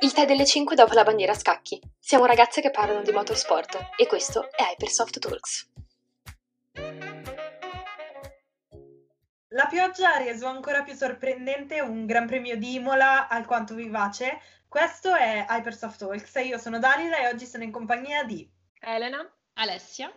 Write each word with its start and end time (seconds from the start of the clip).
Il 0.00 0.12
tè 0.12 0.26
delle 0.26 0.46
5 0.46 0.76
dopo 0.76 0.94
la 0.94 1.02
bandiera 1.02 1.32
a 1.32 1.34
scacchi. 1.34 1.80
Siamo 1.98 2.24
ragazze 2.24 2.60
che 2.60 2.70
parlano 2.70 3.02
di 3.02 3.10
motorsport 3.10 3.90
e 3.96 4.06
questo 4.06 4.48
è 4.52 4.62
Hypersoft 4.62 5.18
Talks. 5.18 5.70
La 9.48 9.66
pioggia 9.66 10.14
ha 10.14 10.18
reso 10.18 10.46
ancora 10.46 10.84
più 10.84 10.94
sorprendente 10.94 11.80
un 11.80 12.06
Gran 12.06 12.28
Premio 12.28 12.56
di 12.56 12.74
Imola 12.74 13.26
alquanto 13.26 13.74
vivace. 13.74 14.40
Questo 14.68 15.12
è 15.16 15.44
Hypersoft 15.48 15.98
Talks. 15.98 16.32
Io 16.44 16.58
sono 16.58 16.78
Dalila 16.78 17.16
e 17.18 17.26
oggi 17.26 17.44
sono 17.44 17.64
in 17.64 17.72
compagnia 17.72 18.22
di 18.22 18.48
Elena, 18.78 19.28
Alessia, 19.54 20.12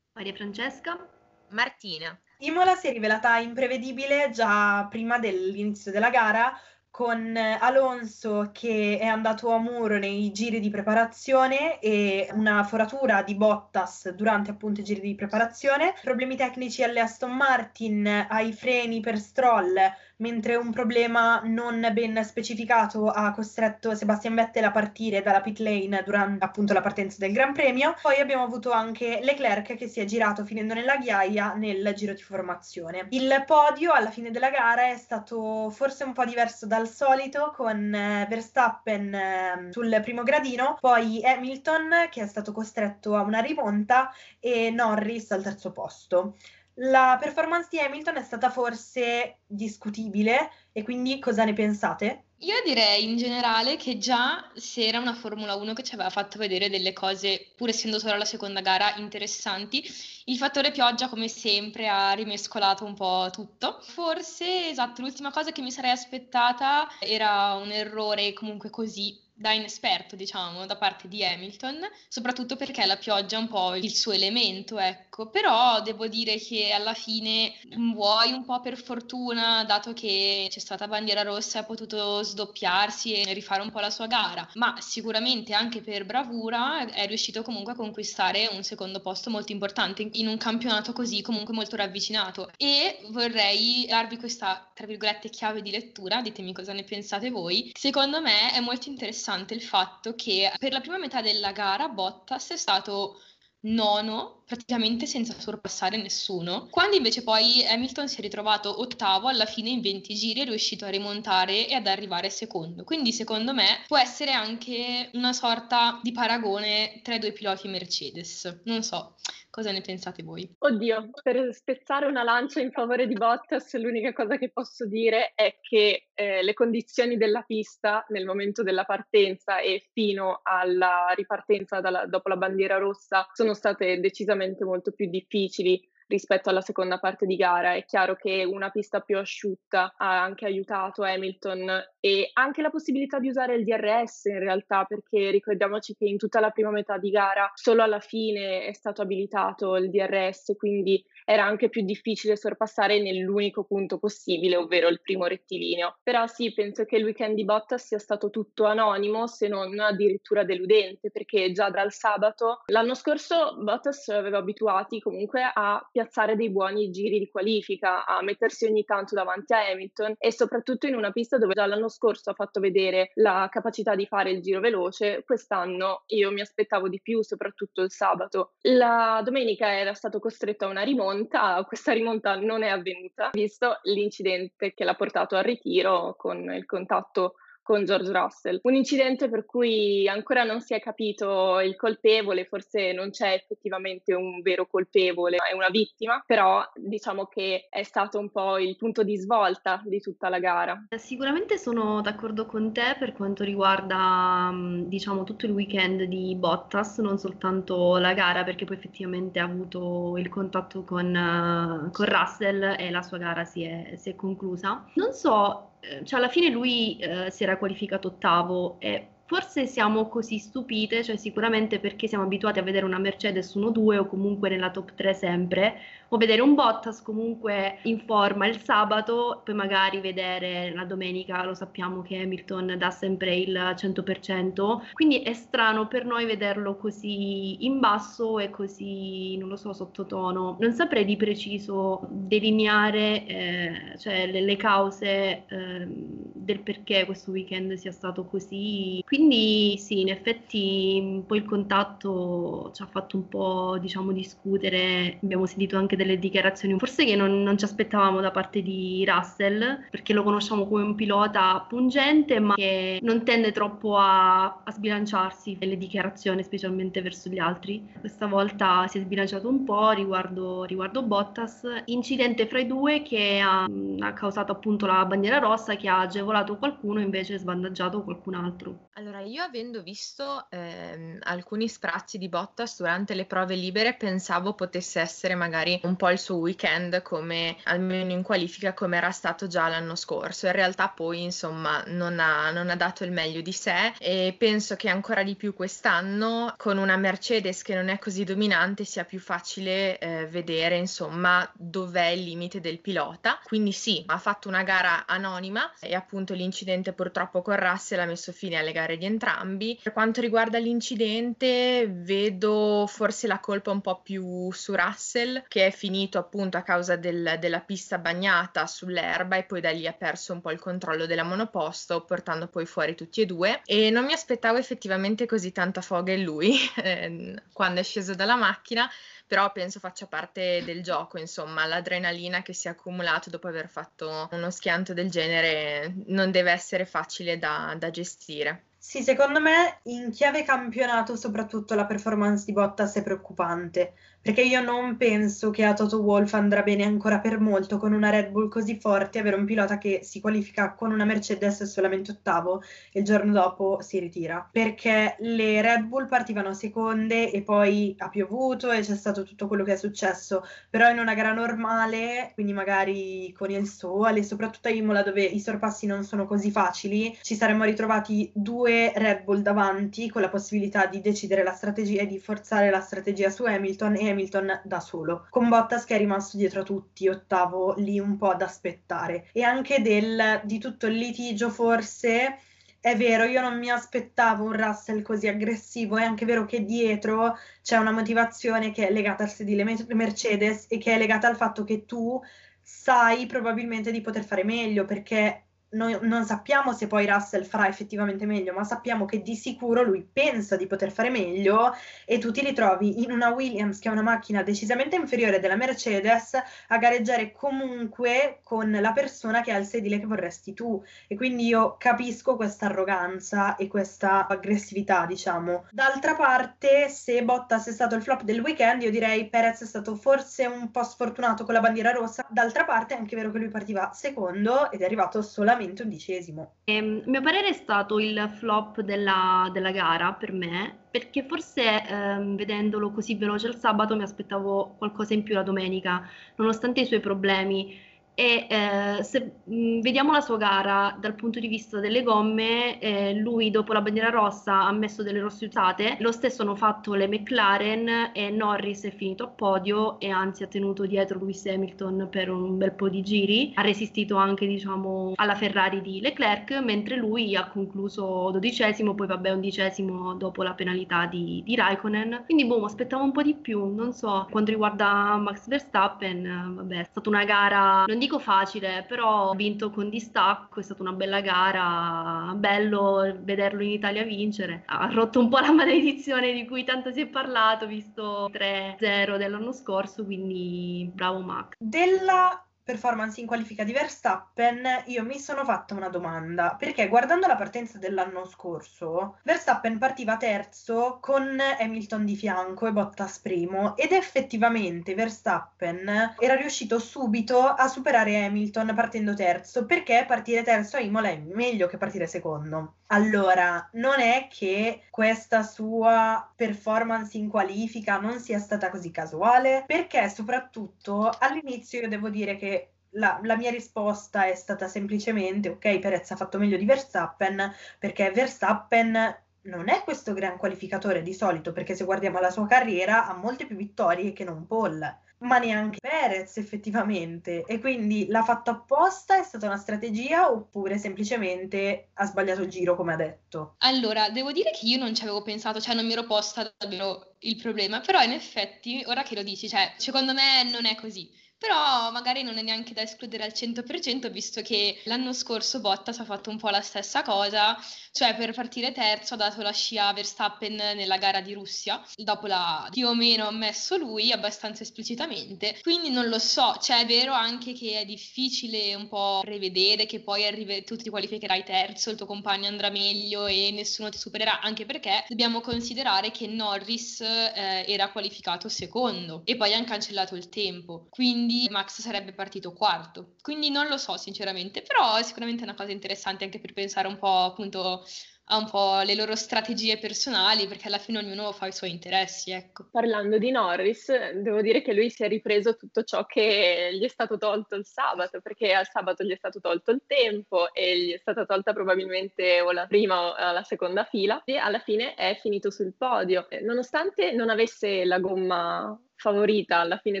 Maria 0.12 0.34
Francesca, 0.34 1.08
Martina. 1.48 2.20
Imola 2.40 2.76
si 2.76 2.88
è 2.88 2.92
rivelata 2.92 3.38
imprevedibile 3.38 4.28
già 4.30 4.86
prima 4.90 5.18
dell'inizio 5.18 5.90
della 5.90 6.10
gara, 6.10 6.52
con 6.90 7.36
Alonso 7.36 8.50
che 8.52 8.98
è 9.00 9.06
andato 9.06 9.50
a 9.50 9.58
muro 9.58 9.98
nei 9.98 10.32
giri 10.32 10.58
di 10.60 10.70
preparazione 10.70 11.78
e 11.78 12.28
una 12.32 12.64
foratura 12.64 13.22
di 13.22 13.34
Bottas 13.34 14.10
durante 14.10 14.50
appunto 14.50 14.80
i 14.80 14.84
giri 14.84 15.00
di 15.00 15.14
preparazione, 15.14 15.94
problemi 16.02 16.36
tecnici 16.36 16.82
alle 16.82 17.00
Aston 17.00 17.36
Martin, 17.36 18.26
ai 18.28 18.52
freni 18.52 19.00
per 19.00 19.18
Stroll, 19.18 19.76
mentre 20.18 20.56
un 20.56 20.72
problema 20.72 21.40
non 21.44 21.88
ben 21.92 22.24
specificato 22.24 23.08
ha 23.08 23.30
costretto 23.32 23.94
Sebastian 23.94 24.34
Vettel 24.34 24.64
a 24.64 24.70
partire 24.70 25.22
dalla 25.22 25.40
pit 25.40 25.58
lane 25.58 26.02
durante 26.04 26.44
appunto 26.44 26.72
la 26.72 26.80
partenza 26.80 27.18
del 27.18 27.32
Gran 27.32 27.52
Premio. 27.52 27.94
Poi 28.00 28.18
abbiamo 28.18 28.42
avuto 28.42 28.72
anche 28.72 29.20
Leclerc 29.22 29.76
che 29.76 29.88
si 29.88 30.00
è 30.00 30.04
girato 30.04 30.44
finendo 30.44 30.74
nella 30.74 30.96
ghiaia 30.96 31.54
nel 31.54 31.92
giro 31.94 32.14
di 32.14 32.22
formazione. 32.22 33.06
Il 33.10 33.44
podio 33.46 33.92
alla 33.92 34.10
fine 34.10 34.30
della 34.30 34.50
gara 34.50 34.90
è 34.90 34.96
stato 34.96 35.70
forse 35.70 36.04
un 36.04 36.12
po' 36.12 36.24
diverso 36.24 36.66
dal 36.78 36.88
solito 36.88 37.52
con 37.56 37.92
eh, 37.92 38.24
Verstappen 38.28 39.12
eh, 39.12 39.68
sul 39.72 40.00
primo 40.00 40.22
gradino, 40.22 40.76
poi 40.78 41.24
Hamilton 41.24 42.06
che 42.08 42.22
è 42.22 42.26
stato 42.28 42.52
costretto 42.52 43.16
a 43.16 43.22
una 43.22 43.40
rimonta 43.40 44.12
e 44.38 44.70
Norris 44.70 45.32
al 45.32 45.42
terzo 45.42 45.72
posto. 45.72 46.36
La 46.74 47.18
performance 47.20 47.66
di 47.68 47.80
Hamilton 47.80 48.18
è 48.18 48.22
stata 48.22 48.48
forse 48.50 49.40
discutibile 49.44 50.52
e 50.70 50.84
quindi 50.84 51.18
cosa 51.18 51.44
ne 51.44 51.52
pensate? 51.52 52.26
Io 52.40 52.62
direi 52.64 53.04
in 53.04 53.16
generale 53.16 53.76
che 53.76 53.96
già 53.98 54.50
se 54.54 54.86
era 54.86 54.98
una 54.98 55.14
Formula 55.14 55.54
1 55.54 55.72
che 55.72 55.82
ci 55.84 55.94
aveva 55.94 56.10
fatto 56.10 56.38
vedere 56.38 56.68
delle 56.68 56.92
cose, 56.92 57.52
pur 57.56 57.68
essendo 57.68 57.98
solo 57.98 58.16
la 58.16 58.24
seconda 58.24 58.60
gara, 58.60 58.94
interessanti, 58.96 59.84
il 60.24 60.36
fattore 60.36 60.70
pioggia 60.72 61.08
come 61.08 61.28
sempre 61.28 61.88
ha 61.88 62.12
rimescolato 62.12 62.84
un 62.84 62.94
po' 62.94 63.28
tutto. 63.32 63.80
Forse, 63.82 64.68
esatto, 64.68 65.02
l'ultima 65.02 65.30
cosa 65.30 65.52
che 65.52 65.62
mi 65.62 65.70
sarei 65.72 65.90
aspettata 65.90 66.88
era 67.00 67.54
un 67.54 67.70
errore 67.72 68.32
comunque 68.32 68.70
così 68.70 69.16
da 69.38 69.52
inesperto, 69.52 70.16
diciamo, 70.16 70.66
da 70.66 70.76
parte 70.76 71.06
di 71.06 71.24
Hamilton, 71.24 71.88
soprattutto 72.08 72.56
perché 72.56 72.84
la 72.86 72.96
pioggia 72.96 73.36
è 73.36 73.40
un 73.40 73.46
po' 73.46 73.76
il 73.76 73.94
suo 73.94 74.12
elemento, 74.12 74.78
ecco. 74.78 75.30
Però 75.30 75.80
devo 75.80 76.08
dire 76.08 76.38
che 76.38 76.72
alla 76.72 76.94
fine 76.94 77.54
vuoi 77.76 78.32
un 78.32 78.44
po' 78.44 78.60
per 78.60 78.76
fortuna, 78.76 79.64
dato 79.64 79.92
che 79.92 80.48
c'è 80.50 80.58
stata 80.58 80.88
bandiera 80.88 81.22
rossa, 81.22 81.60
ha 81.60 81.64
potuto 81.64 82.22
sdoppiarsi 82.22 83.12
e 83.14 83.32
rifare 83.32 83.62
un 83.62 83.70
po' 83.70 83.78
la 83.78 83.90
sua 83.90 84.08
gara, 84.08 84.48
ma 84.54 84.76
sicuramente 84.80 85.54
anche 85.54 85.82
per 85.82 86.04
bravura 86.04 86.86
è 86.92 87.06
riuscito 87.06 87.42
comunque 87.42 87.72
a 87.72 87.76
conquistare 87.76 88.48
un 88.50 88.64
secondo 88.64 89.00
posto 89.00 89.30
molto 89.30 89.52
importante 89.52 90.08
in 90.12 90.26
un 90.26 90.36
campionato 90.36 90.92
così 90.92 91.22
comunque 91.22 91.54
molto 91.54 91.76
ravvicinato. 91.76 92.50
E 92.56 92.98
vorrei 93.10 93.86
darvi 93.88 94.16
questa, 94.16 94.68
tra 94.74 94.86
virgolette, 94.86 95.30
chiave 95.30 95.62
di 95.62 95.70
lettura, 95.70 96.22
ditemi 96.22 96.52
cosa 96.52 96.72
ne 96.72 96.82
pensate 96.82 97.30
voi. 97.30 97.70
Secondo 97.74 98.20
me 98.20 98.52
è 98.52 98.60
molto 98.60 98.88
interessante 98.88 99.26
interessante 99.28 99.54
il 99.54 99.62
fatto 99.62 100.14
che 100.14 100.50
per 100.58 100.72
la 100.72 100.80
prima 100.80 100.98
metà 100.98 101.20
della 101.20 101.52
gara 101.52 101.88
Bottas 101.88 102.50
è 102.50 102.56
stato 102.56 103.20
nono 103.60 104.44
praticamente 104.46 105.04
senza 105.04 105.38
sorpassare 105.38 105.96
nessuno, 105.96 106.68
quando 106.70 106.96
invece 106.96 107.24
poi 107.24 107.66
Hamilton 107.66 108.08
si 108.08 108.18
è 108.18 108.20
ritrovato 108.20 108.80
ottavo 108.80 109.28
alla 109.28 109.46
fine 109.46 109.68
in 109.68 109.80
20 109.80 110.14
giri 110.14 110.40
è 110.40 110.44
riuscito 110.44 110.84
a 110.84 110.90
rimontare 110.90 111.66
e 111.66 111.74
ad 111.74 111.86
arrivare 111.88 112.30
secondo. 112.30 112.84
Quindi 112.84 113.12
secondo 113.12 113.52
me 113.52 113.82
può 113.86 113.98
essere 113.98 114.30
anche 114.32 115.10
una 115.14 115.32
sorta 115.32 115.98
di 116.02 116.12
paragone 116.12 117.00
tra 117.02 117.16
i 117.16 117.18
due 117.18 117.32
piloti 117.32 117.68
Mercedes. 117.68 118.60
Non 118.64 118.82
so, 118.82 119.16
Cosa 119.58 119.72
ne 119.72 119.80
pensate 119.80 120.22
voi? 120.22 120.48
Oddio, 120.56 121.10
per 121.20 121.52
spezzare 121.52 122.06
una 122.06 122.22
lancia 122.22 122.60
in 122.60 122.70
favore 122.70 123.08
di 123.08 123.14
Bottas, 123.14 123.74
l'unica 123.74 124.12
cosa 124.12 124.38
che 124.38 124.52
posso 124.52 124.86
dire 124.86 125.32
è 125.34 125.58
che 125.60 126.10
eh, 126.14 126.44
le 126.44 126.54
condizioni 126.54 127.16
della 127.16 127.42
pista 127.42 128.06
nel 128.10 128.24
momento 128.24 128.62
della 128.62 128.84
partenza 128.84 129.58
e 129.58 129.88
fino 129.92 130.42
alla 130.44 131.12
ripartenza 131.16 131.80
dalla, 131.80 132.06
dopo 132.06 132.28
la 132.28 132.36
bandiera 132.36 132.78
rossa 132.78 133.26
sono 133.32 133.52
state 133.52 133.98
decisamente 133.98 134.64
molto 134.64 134.92
più 134.92 135.10
difficili 135.10 135.82
rispetto 136.08 136.50
alla 136.50 136.60
seconda 136.60 136.98
parte 136.98 137.26
di 137.26 137.36
gara. 137.36 137.74
È 137.74 137.84
chiaro 137.84 138.16
che 138.16 138.44
una 138.44 138.70
pista 138.70 139.00
più 139.00 139.18
asciutta 139.18 139.94
ha 139.96 140.22
anche 140.22 140.44
aiutato 140.44 141.02
Hamilton 141.02 141.70
e 142.00 142.30
anche 142.32 142.62
la 142.62 142.70
possibilità 142.70 143.18
di 143.18 143.28
usare 143.28 143.54
il 143.54 143.64
DRS 143.64 144.24
in 144.24 144.38
realtà, 144.40 144.84
perché 144.84 145.30
ricordiamoci 145.30 145.94
che 145.94 146.06
in 146.06 146.16
tutta 146.16 146.40
la 146.40 146.50
prima 146.50 146.70
metà 146.70 146.98
di 146.98 147.10
gara 147.10 147.50
solo 147.54 147.82
alla 147.82 148.00
fine 148.00 148.64
è 148.64 148.72
stato 148.72 149.02
abilitato 149.02 149.76
il 149.76 149.90
DRS, 149.90 150.54
quindi 150.56 151.02
era 151.24 151.44
anche 151.44 151.68
più 151.68 151.84
difficile 151.84 152.36
sorpassare 152.36 153.00
nell'unico 153.00 153.64
punto 153.64 153.98
possibile, 153.98 154.56
ovvero 154.56 154.88
il 154.88 155.00
primo 155.02 155.26
rettilineo. 155.26 155.98
Però 156.02 156.26
sì, 156.26 156.52
penso 156.54 156.84
che 156.84 156.96
il 156.96 157.04
weekend 157.04 157.34
di 157.34 157.44
Bottas 157.44 157.84
sia 157.84 157.98
stato 157.98 158.30
tutto 158.30 158.64
anonimo, 158.64 159.26
se 159.26 159.46
non 159.48 159.78
addirittura 159.78 160.44
deludente, 160.44 161.10
perché 161.10 161.52
già 161.52 161.68
dal 161.68 161.92
sabato 161.92 162.62
l'anno 162.66 162.94
scorso 162.94 163.56
Bottas 163.58 164.08
aveva 164.08 164.38
abituati 164.38 165.00
comunque 165.00 165.42
a 165.52 165.86
piazzare 165.98 166.36
dei 166.36 166.50
buoni 166.50 166.90
giri 166.90 167.18
di 167.18 167.28
qualifica, 167.28 168.06
a 168.06 168.22
mettersi 168.22 168.66
ogni 168.66 168.84
tanto 168.84 169.16
davanti 169.16 169.52
a 169.52 169.66
Hamilton 169.66 170.14
e 170.16 170.32
soprattutto 170.32 170.86
in 170.86 170.94
una 170.94 171.10
pista 171.10 171.38
dove 171.38 171.54
già 171.54 171.66
l'anno 171.66 171.88
scorso 171.88 172.30
ha 172.30 172.34
fatto 172.34 172.60
vedere 172.60 173.10
la 173.14 173.48
capacità 173.50 173.96
di 173.96 174.06
fare 174.06 174.30
il 174.30 174.40
giro 174.40 174.60
veloce, 174.60 175.24
quest'anno 175.24 176.04
io 176.06 176.30
mi 176.30 176.40
aspettavo 176.40 176.88
di 176.88 177.00
più, 177.00 177.22
soprattutto 177.22 177.82
il 177.82 177.90
sabato. 177.90 178.52
La 178.62 179.20
domenica 179.24 179.76
era 179.76 179.92
stato 179.94 180.20
costretto 180.20 180.66
a 180.66 180.68
una 180.68 180.82
rimonta, 180.82 181.64
questa 181.66 181.92
rimonta 181.92 182.36
non 182.36 182.62
è 182.62 182.68
avvenuta, 182.68 183.30
visto 183.32 183.80
l'incidente 183.82 184.74
che 184.74 184.84
l'ha 184.84 184.94
portato 184.94 185.34
al 185.34 185.42
ritiro 185.42 186.14
con 186.16 186.52
il 186.52 186.64
contatto 186.64 187.34
con 187.68 187.84
George 187.84 188.10
Russell. 188.10 188.60
Un 188.62 188.74
incidente 188.74 189.28
per 189.28 189.44
cui 189.44 190.08
ancora 190.08 190.42
non 190.42 190.62
si 190.62 190.72
è 190.72 190.80
capito 190.80 191.60
il 191.60 191.76
colpevole, 191.76 192.46
forse 192.46 192.94
non 192.94 193.10
c'è 193.10 193.34
effettivamente 193.34 194.14
un 194.14 194.40
vero 194.40 194.66
colpevole, 194.66 195.36
è 195.36 195.54
una 195.54 195.68
vittima, 195.68 196.22
però 196.24 196.66
diciamo 196.74 197.26
che 197.26 197.66
è 197.68 197.82
stato 197.82 198.18
un 198.18 198.30
po' 198.30 198.56
il 198.56 198.74
punto 198.76 199.02
di 199.02 199.18
svolta 199.18 199.82
di 199.84 200.00
tutta 200.00 200.30
la 200.30 200.38
gara. 200.38 200.86
Sicuramente 200.96 201.58
sono 201.58 202.00
d'accordo 202.00 202.46
con 202.46 202.72
te 202.72 202.96
per 202.98 203.12
quanto 203.12 203.44
riguarda 203.44 204.50
diciamo 204.86 205.24
tutto 205.24 205.44
il 205.44 205.52
weekend 205.52 206.04
di 206.04 206.34
Bottas, 206.36 207.00
non 207.00 207.18
soltanto 207.18 207.98
la 207.98 208.14
gara, 208.14 208.44
perché 208.44 208.64
poi 208.64 208.76
effettivamente 208.76 209.40
ha 209.40 209.44
avuto 209.44 210.16
il 210.16 210.30
contatto 210.30 210.84
con, 210.84 211.04
uh, 211.14 211.90
con 211.90 212.06
Russell 212.06 212.76
e 212.78 212.90
la 212.90 213.02
sua 213.02 213.18
gara 213.18 213.44
si 213.44 213.62
è, 213.62 213.92
si 213.96 214.08
è 214.08 214.14
conclusa. 214.14 214.86
Non 214.94 215.12
so 215.12 215.68
eh, 215.77 215.77
cioè 216.04 216.18
alla 216.18 216.28
fine 216.28 216.48
lui 216.50 216.98
eh, 216.98 217.30
si 217.30 217.42
era 217.42 217.56
qualificato 217.56 218.08
ottavo 218.08 218.76
e 218.80 219.08
Forse 219.28 219.66
siamo 219.66 220.08
così 220.08 220.38
stupite, 220.38 221.04
cioè 221.04 221.16
sicuramente 221.16 221.78
perché 221.80 222.08
siamo 222.08 222.24
abituati 222.24 222.60
a 222.60 222.62
vedere 222.62 222.86
una 222.86 222.98
Mercedes 222.98 223.54
1-2 223.56 223.98
o 223.98 224.06
comunque 224.06 224.48
nella 224.48 224.70
top 224.70 224.94
3 224.94 225.12
sempre, 225.12 225.80
o 226.08 226.16
vedere 226.16 226.40
un 226.40 226.54
Bottas 226.54 227.02
comunque 227.02 227.76
in 227.82 228.00
forma 228.06 228.46
il 228.46 228.56
sabato, 228.56 229.42
poi 229.44 229.54
magari 229.54 230.00
vedere 230.00 230.72
la 230.74 230.86
domenica, 230.86 231.44
lo 231.44 231.52
sappiamo 231.52 232.00
che 232.00 232.22
Hamilton 232.22 232.76
dà 232.78 232.88
sempre 232.88 233.36
il 233.36 233.52
100%, 233.52 234.92
quindi 234.94 235.20
è 235.20 235.34
strano 235.34 235.88
per 235.88 236.06
noi 236.06 236.24
vederlo 236.24 236.76
così 236.76 237.66
in 237.66 237.80
basso 237.80 238.38
e 238.38 238.48
così, 238.48 239.36
non 239.36 239.50
lo 239.50 239.56
so, 239.56 239.74
sottotono. 239.74 240.56
Non 240.58 240.72
saprei 240.72 241.04
di 241.04 241.16
preciso 241.16 242.00
delineare 242.08 243.26
eh, 243.26 243.98
cioè, 243.98 244.26
le, 244.26 244.40
le, 244.40 244.56
cause 244.56 245.44
eh, 245.46 245.86
del 245.86 246.60
perché 246.60 247.04
questo 247.04 247.30
weekend 247.30 247.74
sia 247.74 247.92
stato 247.92 248.24
così. 248.24 249.02
Quindi 249.04 249.17
quindi 249.18 249.76
sì, 249.78 250.00
in 250.02 250.10
effetti 250.10 251.24
poi 251.26 251.38
il 251.38 251.44
contatto 251.44 252.70
ci 252.72 252.82
ha 252.82 252.86
fatto 252.86 253.16
un 253.16 253.28
po' 253.28 253.76
diciamo 253.80 254.12
discutere, 254.12 255.18
abbiamo 255.20 255.44
sentito 255.44 255.76
anche 255.76 255.96
delle 255.96 256.20
dichiarazioni, 256.20 256.78
forse 256.78 257.04
che 257.04 257.16
non, 257.16 257.42
non, 257.42 257.58
ci 257.58 257.64
aspettavamo 257.64 258.20
da 258.20 258.30
parte 258.30 258.62
di 258.62 259.04
Russell, 259.04 259.88
perché 259.90 260.12
lo 260.12 260.22
conosciamo 260.22 260.68
come 260.68 260.84
un 260.84 260.94
pilota 260.94 261.66
pungente, 261.68 262.38
ma 262.38 262.54
che 262.54 263.00
non 263.02 263.24
tende 263.24 263.50
troppo 263.50 263.96
a, 263.96 264.62
a 264.62 264.70
sbilanciarsi 264.70 265.56
nelle 265.58 265.76
dichiarazioni, 265.76 266.44
specialmente 266.44 267.02
verso 267.02 267.28
gli 267.28 267.40
altri. 267.40 267.84
Questa 267.98 268.26
volta 268.26 268.86
si 268.86 268.98
è 268.98 269.00
sbilanciato 269.00 269.48
un 269.48 269.64
po' 269.64 269.90
riguardo, 269.90 270.62
riguardo 270.62 271.02
Bottas. 271.02 271.66
Incidente 271.86 272.46
fra 272.46 272.60
i 272.60 272.68
due 272.68 273.02
che 273.02 273.40
ha, 273.40 273.64
ha 273.64 274.12
causato 274.12 274.52
appunto 274.52 274.86
la 274.86 275.04
bandiera 275.06 275.38
rossa, 275.38 275.74
che 275.74 275.88
ha 275.88 276.02
agevolato 276.02 276.56
qualcuno 276.56 277.00
e 277.00 277.02
invece 277.02 277.36
svantaggiato 277.36 278.04
qualcun 278.04 278.34
altro. 278.34 278.86
Allora, 278.92 279.07
io 279.24 279.42
avendo 279.42 279.82
visto 279.82 280.46
ehm, 280.50 281.18
alcuni 281.22 281.68
sprazzi 281.68 282.18
di 282.18 282.28
Bottas 282.28 282.78
durante 282.78 283.14
le 283.14 283.24
prove 283.24 283.54
libere, 283.54 283.94
pensavo 283.94 284.54
potesse 284.54 285.00
essere 285.00 285.34
magari 285.34 285.80
un 285.84 285.96
po' 285.96 286.10
il 286.10 286.18
suo 286.18 286.36
weekend, 286.36 287.02
come 287.02 287.56
almeno 287.64 288.12
in 288.12 288.22
qualifica, 288.22 288.74
come 288.74 288.96
era 288.96 289.10
stato 289.10 289.46
già 289.46 289.68
l'anno 289.68 289.94
scorso. 289.94 290.46
In 290.46 290.52
realtà 290.52 290.88
poi, 290.88 291.22
insomma, 291.22 291.82
non 291.86 292.18
ha, 292.20 292.50
non 292.50 292.68
ha 292.68 292.76
dato 292.76 293.04
il 293.04 293.12
meglio 293.12 293.40
di 293.40 293.52
sé 293.52 293.94
e 293.98 294.34
penso 294.38 294.76
che 294.76 294.88
ancora 294.88 295.22
di 295.22 295.34
più 295.36 295.54
quest'anno, 295.54 296.54
con 296.56 296.76
una 296.78 296.96
Mercedes 296.96 297.62
che 297.62 297.74
non 297.74 297.88
è 297.88 297.98
così 297.98 298.24
dominante, 298.24 298.84
sia 298.84 299.04
più 299.04 299.20
facile 299.20 299.98
eh, 299.98 300.26
vedere, 300.26 300.76
insomma, 300.76 301.48
dov'è 301.54 302.08
il 302.08 302.24
limite 302.24 302.60
del 302.60 302.80
pilota. 302.80 303.40
Quindi 303.42 303.72
sì, 303.72 304.02
ha 304.06 304.18
fatto 304.18 304.48
una 304.48 304.62
gara 304.62 305.06
anonima 305.06 305.72
e 305.80 305.94
appunto 305.94 306.34
l'incidente 306.34 306.92
purtroppo 306.92 307.42
con 307.42 307.56
Russell 307.56 308.00
ha 308.00 308.04
messo 308.04 308.32
fine 308.32 308.56
alle 308.56 308.72
gare 308.72 308.97
di 308.98 309.06
entrambi. 309.06 309.78
Per 309.82 309.92
quanto 309.92 310.20
riguarda 310.20 310.58
l'incidente, 310.58 311.88
vedo 311.90 312.86
forse 312.86 313.26
la 313.26 313.40
colpa 313.40 313.70
un 313.70 313.80
po' 313.80 314.00
più 314.02 314.50
su 314.52 314.74
Russell, 314.74 315.44
che 315.48 315.66
è 315.66 315.70
finito 315.70 316.18
appunto 316.18 316.56
a 316.56 316.62
causa 316.62 316.96
del, 316.96 317.36
della 317.40 317.60
pista 317.60 317.98
bagnata 317.98 318.66
sull'erba 318.66 319.36
e 319.36 319.44
poi 319.44 319.60
da 319.60 319.70
lì 319.70 319.86
ha 319.86 319.92
perso 319.92 320.32
un 320.32 320.40
po' 320.40 320.50
il 320.50 320.60
controllo 320.60 321.06
della 321.06 321.22
monoposto, 321.22 322.04
portando 322.04 322.48
poi 322.48 322.66
fuori 322.66 322.94
tutti 322.94 323.22
e 323.22 323.26
due. 323.26 323.62
E 323.64 323.90
non 323.90 324.04
mi 324.04 324.12
aspettavo 324.12 324.58
effettivamente 324.58 325.26
così 325.26 325.52
tanta 325.52 325.80
foga 325.80 326.12
in 326.12 326.24
lui 326.24 326.56
eh, 326.76 327.34
quando 327.52 327.80
è 327.80 327.82
sceso 327.82 328.14
dalla 328.14 328.36
macchina 328.36 328.88
però 329.28 329.52
penso 329.52 329.78
faccia 329.78 330.06
parte 330.06 330.62
del 330.64 330.82
gioco, 330.82 331.18
insomma, 331.18 331.66
l'adrenalina 331.66 332.40
che 332.40 332.54
si 332.54 332.66
è 332.66 332.70
accumulato 332.70 333.28
dopo 333.28 333.46
aver 333.46 333.68
fatto 333.68 334.26
uno 334.32 334.50
schianto 334.50 334.94
del 334.94 335.10
genere 335.10 335.92
non 336.06 336.30
deve 336.30 336.50
essere 336.50 336.86
facile 336.86 337.38
da, 337.38 337.76
da 337.78 337.90
gestire. 337.90 338.68
Sì, 338.80 339.02
secondo 339.02 339.40
me 339.40 339.80
in 339.84 340.10
chiave 340.10 340.42
campionato 340.44 341.16
soprattutto 341.16 341.74
la 341.74 341.84
performance 341.86 342.44
di 342.44 342.52
Bottas 342.52 342.94
è 342.96 343.02
preoccupante, 343.02 343.94
perché 344.28 344.42
io 344.42 344.60
non 344.60 344.98
penso 344.98 345.48
che 345.48 345.64
a 345.64 345.72
Toto 345.72 346.02
Wolff 346.02 346.34
andrà 346.34 346.60
bene 346.60 346.84
ancora 346.84 347.18
per 347.18 347.40
molto 347.40 347.78
con 347.78 347.94
una 347.94 348.10
Red 348.10 348.28
Bull 348.28 348.50
così 348.50 348.78
forte 348.78 349.18
avere 349.18 349.36
un 349.36 349.46
pilota 349.46 349.78
che 349.78 350.00
si 350.02 350.20
qualifica 350.20 350.74
con 350.74 350.92
una 350.92 351.06
Mercedes 351.06 351.62
solamente 351.62 352.10
ottavo 352.10 352.60
e 352.92 352.98
il 352.98 353.06
giorno 353.06 353.32
dopo 353.32 353.78
si 353.80 353.98
ritira, 353.98 354.46
perché 354.52 355.16
le 355.20 355.62
Red 355.62 355.84
Bull 355.84 356.08
partivano 356.08 356.52
seconde 356.52 357.30
e 357.30 357.40
poi 357.40 357.94
ha 357.96 358.10
piovuto 358.10 358.70
e 358.70 358.80
c'è 358.80 358.96
stato 358.96 359.22
tutto 359.22 359.46
quello 359.46 359.64
che 359.64 359.72
è 359.72 359.76
successo, 359.76 360.44
però 360.68 360.90
in 360.90 360.98
una 360.98 361.14
gara 361.14 361.32
normale, 361.32 362.32
quindi 362.34 362.52
magari 362.52 363.32
con 363.32 363.50
il 363.50 363.66
sole, 363.66 364.22
soprattutto 364.22 364.68
a 364.68 364.72
Imola 364.72 365.02
dove 365.02 365.24
i 365.24 365.40
sorpassi 365.40 365.86
non 365.86 366.04
sono 366.04 366.26
così 366.26 366.50
facili, 366.50 367.16
ci 367.22 367.34
saremmo 367.34 367.64
ritrovati 367.64 368.30
due 368.34 368.92
Red 368.94 369.22
Bull 369.22 369.40
davanti 369.40 370.10
con 370.10 370.20
la 370.20 370.28
possibilità 370.28 370.84
di 370.84 371.00
decidere 371.00 371.42
la 371.42 371.54
strategia 371.54 372.02
e 372.02 372.06
di 372.06 372.18
forzare 372.18 372.68
la 372.68 372.82
strategia 372.82 373.30
su 373.30 373.44
Hamilton 373.44 373.94
e 373.94 374.00
Hamilton 374.00 374.16
da 374.64 374.80
solo, 374.80 375.26
con 375.30 375.48
Bottas 375.48 375.84
che 375.84 375.94
è 375.94 375.98
rimasto 375.98 376.36
dietro 376.36 376.60
a 376.60 376.64
tutti, 376.64 377.08
ottavo 377.08 377.74
lì 377.76 377.98
un 377.98 378.16
po' 378.16 378.30
ad 378.30 378.42
aspettare. 378.42 379.28
E 379.32 379.42
anche 379.42 379.80
del, 379.82 380.40
di 380.44 380.58
tutto 380.58 380.86
il 380.86 380.96
litigio 380.96 381.50
forse 381.50 382.38
è 382.80 382.96
vero, 382.96 383.24
io 383.24 383.40
non 383.40 383.58
mi 383.58 383.70
aspettavo 383.70 384.44
un 384.44 384.52
Russell 384.52 385.02
così 385.02 385.26
aggressivo, 385.26 385.96
è 385.96 386.04
anche 386.04 386.24
vero 386.24 386.44
che 386.44 386.64
dietro 386.64 387.36
c'è 387.60 387.76
una 387.76 387.90
motivazione 387.90 388.70
che 388.70 388.86
è 388.86 388.92
legata 388.92 389.24
al 389.24 389.30
sedile 389.30 389.64
Mercedes 389.64 390.66
e 390.68 390.78
che 390.78 390.94
è 390.94 390.98
legata 390.98 391.26
al 391.26 391.36
fatto 391.36 391.64
che 391.64 391.84
tu 391.84 392.20
sai 392.62 393.26
probabilmente 393.26 393.90
di 393.90 394.00
poter 394.00 394.24
fare 394.24 394.44
meglio 394.44 394.84
perché 394.84 395.47
noi 395.70 395.98
non 396.02 396.24
sappiamo 396.24 396.72
se 396.72 396.86
poi 396.86 397.06
Russell 397.06 397.44
farà 397.44 397.68
effettivamente 397.68 398.24
meglio, 398.24 398.54
ma 398.54 398.64
sappiamo 398.64 399.04
che 399.04 399.20
di 399.20 399.34
sicuro 399.34 399.82
lui 399.82 400.06
pensa 400.10 400.56
di 400.56 400.66
poter 400.66 400.90
fare 400.90 401.10
meglio 401.10 401.74
e 402.06 402.18
tu 402.18 402.30
ti 402.30 402.40
ritrovi 402.40 403.02
in 403.02 403.10
una 403.10 403.30
Williams 403.30 403.78
che 403.78 403.88
è 403.88 403.92
una 403.92 404.02
macchina 404.02 404.42
decisamente 404.42 404.96
inferiore 404.96 405.40
della 405.40 405.56
Mercedes 405.56 406.34
a 406.68 406.78
gareggiare 406.78 407.32
comunque 407.32 408.40
con 408.42 408.70
la 408.70 408.92
persona 408.92 409.42
che 409.42 409.52
ha 409.52 409.58
il 409.58 409.66
sedile 409.66 409.98
che 409.98 410.06
vorresti 410.06 410.54
tu 410.54 410.82
e 411.06 411.16
quindi 411.16 411.46
io 411.46 411.76
capisco 411.76 412.36
questa 412.36 412.66
arroganza 412.66 413.56
e 413.56 413.68
questa 413.68 414.26
aggressività, 414.26 415.04
diciamo. 415.04 415.66
D'altra 415.70 416.14
parte, 416.14 416.88
se 416.88 417.22
Bottas 417.24 417.68
è 417.68 417.72
stato 417.72 417.94
il 417.94 418.02
flop 418.02 418.22
del 418.22 418.40
weekend, 418.40 418.82
io 418.82 418.90
direi 418.90 419.28
Perez 419.28 419.62
è 419.62 419.66
stato 419.66 419.96
forse 419.96 420.46
un 420.46 420.70
po' 420.70 420.82
sfortunato 420.82 421.44
con 421.44 421.52
la 421.54 421.60
bandiera 421.60 421.90
rossa. 421.90 422.26
D'altra 422.30 422.64
parte 422.64 422.94
è 422.94 422.98
anche 422.98 423.16
vero 423.16 423.30
che 423.30 423.38
lui 423.38 423.48
partiva 423.48 423.90
secondo 423.92 424.70
ed 424.70 424.80
è 424.80 424.84
arrivato 424.84 425.20
solamente 425.20 425.57
solamente 425.58 425.82
undicesimo. 425.82 426.54
E, 426.64 426.74
ehm, 426.74 427.02
mio 427.06 427.20
parere 427.20 427.48
è 427.48 427.52
stato 427.52 427.98
il 427.98 428.30
flop 428.38 428.80
della, 428.80 429.50
della 429.52 429.72
gara 429.72 430.12
per 430.12 430.32
me, 430.32 430.76
perché 430.90 431.24
forse 431.24 431.84
ehm, 431.86 432.36
vedendolo 432.36 432.90
così 432.92 433.16
veloce 433.16 433.48
il 433.48 433.56
sabato 433.56 433.96
mi 433.96 434.02
aspettavo 434.02 434.76
qualcosa 434.78 435.14
in 435.14 435.24
più 435.24 435.34
la 435.34 435.42
domenica, 435.42 436.08
nonostante 436.36 436.80
i 436.80 436.86
suoi 436.86 437.00
problemi 437.00 437.76
e 438.18 438.46
eh, 438.50 439.04
se 439.04 439.34
mh, 439.44 439.54
mm, 439.54 439.80
vediamo 439.80 440.10
la 440.10 440.20
sua 440.20 440.36
gara 440.36 440.96
dal 440.98 441.14
punto 441.14 441.38
di 441.38 441.46
vista 441.46 441.78
delle 441.78 442.02
gomme, 442.02 442.80
eh, 442.80 443.14
lui 443.14 443.48
dopo 443.52 443.72
la 443.72 443.80
bandiera 443.80 444.10
rossa 444.10 444.64
ha 444.64 444.72
messo 444.72 445.04
delle 445.04 445.20
rosse 445.20 445.44
usate, 445.44 445.98
lo 446.00 446.10
stesso 446.10 446.42
hanno 446.42 446.56
fatto 446.56 446.94
le 446.94 447.06
McLaren 447.06 448.10
e 448.12 448.30
Norris 448.30 448.82
è 448.82 448.90
finito 448.90 449.22
a 449.22 449.28
podio 449.28 450.00
e 450.00 450.10
anzi 450.10 450.42
ha 450.42 450.48
tenuto 450.48 450.84
dietro 450.84 451.20
Lewis 451.20 451.46
Hamilton 451.46 452.08
per 452.10 452.28
un 452.28 452.58
bel 452.58 452.72
po' 452.72 452.88
di 452.88 453.02
giri, 453.02 453.52
ha 453.54 453.62
resistito 453.62 454.16
anche 454.16 454.48
diciamo 454.48 455.12
alla 455.14 455.36
Ferrari 455.36 455.80
di 455.80 456.00
Leclerc, 456.00 456.60
mentre 456.60 456.96
lui 456.96 457.36
ha 457.36 457.46
concluso 457.46 458.30
dodicesimo, 458.32 458.96
poi 458.96 459.06
vabbè 459.06 459.30
undicesimo 459.30 460.14
dopo 460.14 460.42
la 460.42 460.54
penalità 460.54 461.06
di, 461.06 461.40
di 461.44 461.54
Raikkonen, 461.54 462.22
quindi 462.24 462.44
boh, 462.46 462.64
aspettavo 462.64 463.04
un 463.04 463.12
po' 463.12 463.22
di 463.22 463.34
più, 463.34 463.72
non 463.72 463.92
so, 463.92 464.26
quanto 464.28 464.50
riguarda 464.50 465.16
Max 465.18 465.46
Verstappen, 465.46 466.54
vabbè, 466.56 466.80
è 466.80 466.84
stata 466.84 467.08
una 467.08 467.24
gara, 467.24 467.84
non 467.86 467.98
dico 467.98 468.07
dico 468.08 468.18
facile, 468.18 468.86
però 468.88 469.30
ha 469.30 469.34
vinto 469.34 469.70
con 469.70 469.90
distacco, 469.90 470.60
è 470.60 470.62
stata 470.62 470.80
una 470.80 470.92
bella 470.92 471.20
gara, 471.20 472.32
bello 472.34 473.14
vederlo 473.20 473.62
in 473.62 473.70
Italia 473.70 474.02
vincere. 474.02 474.62
Ha 474.64 474.88
rotto 474.90 475.20
un 475.20 475.28
po' 475.28 475.38
la 475.38 475.52
maledizione 475.52 476.32
di 476.32 476.46
cui 476.46 476.64
tanto 476.64 476.90
si 476.90 477.02
è 477.02 477.06
parlato, 477.06 477.66
visto 477.66 478.30
3-0 478.32 479.18
dell'anno 479.18 479.52
scorso, 479.52 480.04
quindi 480.04 480.90
bravo 480.92 481.20
Max. 481.20 481.56
Della 481.58 482.47
performance 482.68 483.18
in 483.18 483.26
qualifica 483.26 483.64
di 483.64 483.72
Verstappen, 483.72 484.62
io 484.88 485.02
mi 485.02 485.18
sono 485.18 485.42
fatta 485.42 485.72
una 485.72 485.88
domanda, 485.88 486.54
perché 486.58 486.86
guardando 486.86 487.26
la 487.26 487.34
partenza 487.34 487.78
dell'anno 487.78 488.26
scorso, 488.26 489.16
Verstappen 489.22 489.78
partiva 489.78 490.18
terzo 490.18 490.98
con 491.00 491.40
Hamilton 491.58 492.04
di 492.04 492.14
fianco 492.14 492.66
e 492.66 492.72
Bottas 492.72 493.20
primo 493.20 493.74
ed 493.74 493.92
effettivamente 493.92 494.94
Verstappen 494.94 496.14
era 496.18 496.34
riuscito 496.34 496.78
subito 496.78 497.40
a 497.40 497.66
superare 497.68 498.22
Hamilton 498.26 498.74
partendo 498.74 499.14
terzo, 499.14 499.64
perché 499.64 500.04
partire 500.06 500.42
terzo 500.42 500.76
a 500.76 500.80
Imola 500.80 501.08
è 501.08 501.16
meglio 501.16 501.68
che 501.68 501.78
partire 501.78 502.06
secondo. 502.06 502.74
Allora, 502.90 503.68
non 503.72 504.00
è 504.00 504.28
che 504.30 504.84
questa 504.90 505.42
sua 505.42 506.30
performance 506.34 507.18
in 507.18 507.28
qualifica 507.28 507.98
non 507.98 508.18
sia 508.18 508.38
stata 508.38 508.70
così 508.70 508.90
casuale, 508.90 509.64
perché 509.66 510.08
soprattutto 510.08 511.10
all'inizio 511.18 511.80
io 511.80 511.88
devo 511.88 512.08
dire 512.08 512.36
che 512.36 512.70
la, 512.92 513.20
la, 513.22 513.36
mia 513.36 513.50
risposta 513.50 514.24
è 514.24 514.34
stata 514.34 514.68
semplicemente 514.68 515.50
ok, 515.50 515.78
Perez 515.80 516.10
ha 516.10 516.16
fatto 516.16 516.38
meglio 516.38 516.56
di 516.56 516.64
Verstappen 516.64 517.52
perché 517.78 518.10
Verstappen 518.10 519.16
non 519.42 519.68
è 519.68 519.82
questo 519.84 520.14
gran 520.14 520.38
qualificatore 520.38 521.02
di 521.02 521.12
solito 521.12 521.52
perché 521.52 521.74
se 521.74 521.84
guardiamo 521.84 522.20
la 522.20 522.30
sua 522.30 522.46
carriera 522.46 523.06
ha 523.06 523.14
molte 523.14 523.46
più 523.46 523.56
vittorie 523.56 524.14
che 524.14 524.24
non 524.24 524.46
Paul 524.46 524.80
ma 525.18 525.38
neanche 525.38 525.78
Perez 525.80 526.36
effettivamente. 526.36 527.44
E 527.44 527.58
quindi 527.58 528.06
l'ha 528.08 528.22
fatto 528.22 528.50
apposta? 528.50 529.18
È 529.18 529.22
stata 529.22 529.46
una 529.46 529.56
strategia 529.56 530.30
oppure 530.30 530.78
semplicemente 530.78 531.88
ha 531.94 532.04
sbagliato 532.06 532.42
il 532.42 532.50
giro 532.50 532.76
come 532.76 532.92
ha 532.94 532.96
detto? 532.96 533.54
Allora 533.58 534.10
devo 534.10 534.32
dire 534.32 534.50
che 534.50 534.66
io 534.66 534.78
non 534.78 534.94
ci 534.94 535.02
avevo 535.02 535.22
pensato 535.22 535.60
cioè 535.60 535.74
non 535.74 535.86
mi 535.86 535.92
ero 535.92 536.04
posta 536.04 536.52
davvero 536.56 537.16
il 537.20 537.36
problema 537.36 537.80
però 537.80 538.00
in 538.02 538.12
effetti 538.12 538.82
ora 538.86 539.02
che 539.02 539.14
lo 539.14 539.22
dici 539.22 539.48
cioè 539.48 539.72
secondo 539.76 540.12
me 540.12 540.44
non 540.50 540.66
è 540.66 540.74
così 540.76 541.10
però 541.38 541.90
magari 541.92 542.22
non 542.22 542.36
è 542.36 542.42
neanche 542.42 542.74
da 542.74 542.82
escludere 542.82 543.24
al 543.24 543.32
100% 543.32 544.10
visto 544.10 544.42
che 544.42 544.80
l'anno 544.84 545.12
scorso 545.12 545.60
Bottas 545.60 546.00
ha 546.00 546.04
fatto 546.04 546.30
un 546.30 546.36
po' 546.36 546.48
la 546.48 546.60
stessa 546.60 547.02
cosa, 547.02 547.56
cioè 547.92 548.16
per 548.16 548.32
partire 548.32 548.72
terzo 548.72 549.14
ha 549.14 549.16
dato 549.16 549.40
la 549.42 549.52
scia 549.52 549.88
a 549.88 549.92
Verstappen 549.92 550.54
nella 550.54 550.98
gara 550.98 551.20
di 551.20 551.32
Russia, 551.32 551.82
dopo 551.96 552.26
l'ha 552.26 552.68
più 552.70 552.88
o 552.88 552.94
meno 552.94 553.26
ammesso 553.26 553.76
lui 553.76 554.10
abbastanza 554.10 554.62
esplicitamente, 554.64 555.58
quindi 555.62 555.90
non 555.90 556.08
lo 556.08 556.18
so, 556.18 556.56
cioè 556.60 556.80
è 556.80 556.86
vero 556.86 557.12
anche 557.12 557.52
che 557.52 557.80
è 557.80 557.84
difficile 557.84 558.74
un 558.74 558.88
po' 558.88 559.20
prevedere 559.22 559.86
che 559.86 560.00
poi 560.00 560.24
arrivi, 560.26 560.64
tu 560.64 560.76
ti 560.76 560.90
qualificherai 560.90 561.44
terzo, 561.44 561.90
il 561.90 561.96
tuo 561.96 562.06
compagno 562.06 562.48
andrà 562.48 562.70
meglio 562.70 563.26
e 563.26 563.50
nessuno 563.52 563.90
ti 563.90 563.98
supererà, 563.98 564.40
anche 564.40 564.66
perché 564.66 565.04
dobbiamo 565.08 565.40
considerare 565.40 566.10
che 566.10 566.26
Norris 566.26 567.00
eh, 567.00 567.64
era 567.66 567.90
qualificato 567.90 568.48
secondo 568.48 569.22
e 569.24 569.36
poi 569.36 569.54
hanno 569.54 569.64
cancellato 569.64 570.16
il 570.16 570.28
tempo, 570.28 570.88
quindi 571.28 571.50
Max 571.50 571.82
sarebbe 571.82 572.14
partito 572.14 572.54
quarto. 572.54 573.16
Quindi 573.20 573.50
non 573.50 573.68
lo 573.68 573.76
so 573.76 573.98
sinceramente, 573.98 574.62
però 574.62 574.96
è 574.96 575.02
sicuramente 575.02 575.42
una 575.42 575.54
cosa 575.54 575.72
interessante 575.72 576.24
anche 576.24 576.40
per 576.40 576.54
pensare 576.54 576.88
un 576.88 576.96
po' 576.96 577.24
appunto 577.24 577.84
a 578.30 578.36
un 578.38 578.48
po' 578.48 578.80
le 578.80 578.94
loro 578.94 579.14
strategie 579.14 579.78
personali, 579.78 580.46
perché 580.46 580.68
alla 580.68 580.78
fine 580.78 580.98
ognuno 580.98 581.32
fa 581.32 581.46
i 581.46 581.52
suoi 581.52 581.70
interessi, 581.70 582.30
ecco. 582.30 582.68
Parlando 582.70 583.18
di 583.18 583.30
Norris, 583.30 583.90
devo 584.14 584.40
dire 584.40 584.62
che 584.62 584.72
lui 584.72 584.88
si 584.88 585.02
è 585.02 585.08
ripreso 585.08 585.56
tutto 585.56 585.82
ciò 585.82 586.06
che 586.06 586.70
gli 586.72 586.84
è 586.84 586.88
stato 586.88 587.18
tolto 587.18 587.56
il 587.56 587.66
sabato, 587.66 588.22
perché 588.22 588.54
al 588.54 588.66
sabato 588.66 589.04
gli 589.04 589.12
è 589.12 589.16
stato 589.16 589.40
tolto 589.40 589.70
il 589.70 589.82
tempo 589.86 590.52
e 590.54 590.78
gli 590.78 590.92
è 590.92 590.98
stata 590.98 591.26
tolta 591.26 591.52
probabilmente 591.52 592.40
o 592.40 592.52
la 592.52 592.66
prima 592.66 593.08
o 593.08 593.32
la 593.32 593.44
seconda 593.44 593.84
fila 593.84 594.22
e 594.24 594.38
alla 594.38 594.60
fine 594.60 594.94
è 594.94 595.18
finito 595.20 595.50
sul 595.50 595.74
podio, 595.76 596.26
nonostante 596.42 597.12
non 597.12 597.28
avesse 597.28 597.84
la 597.84 597.98
gomma 597.98 598.78
favorita 598.98 599.60
alla 599.60 599.78
fine 599.78 600.00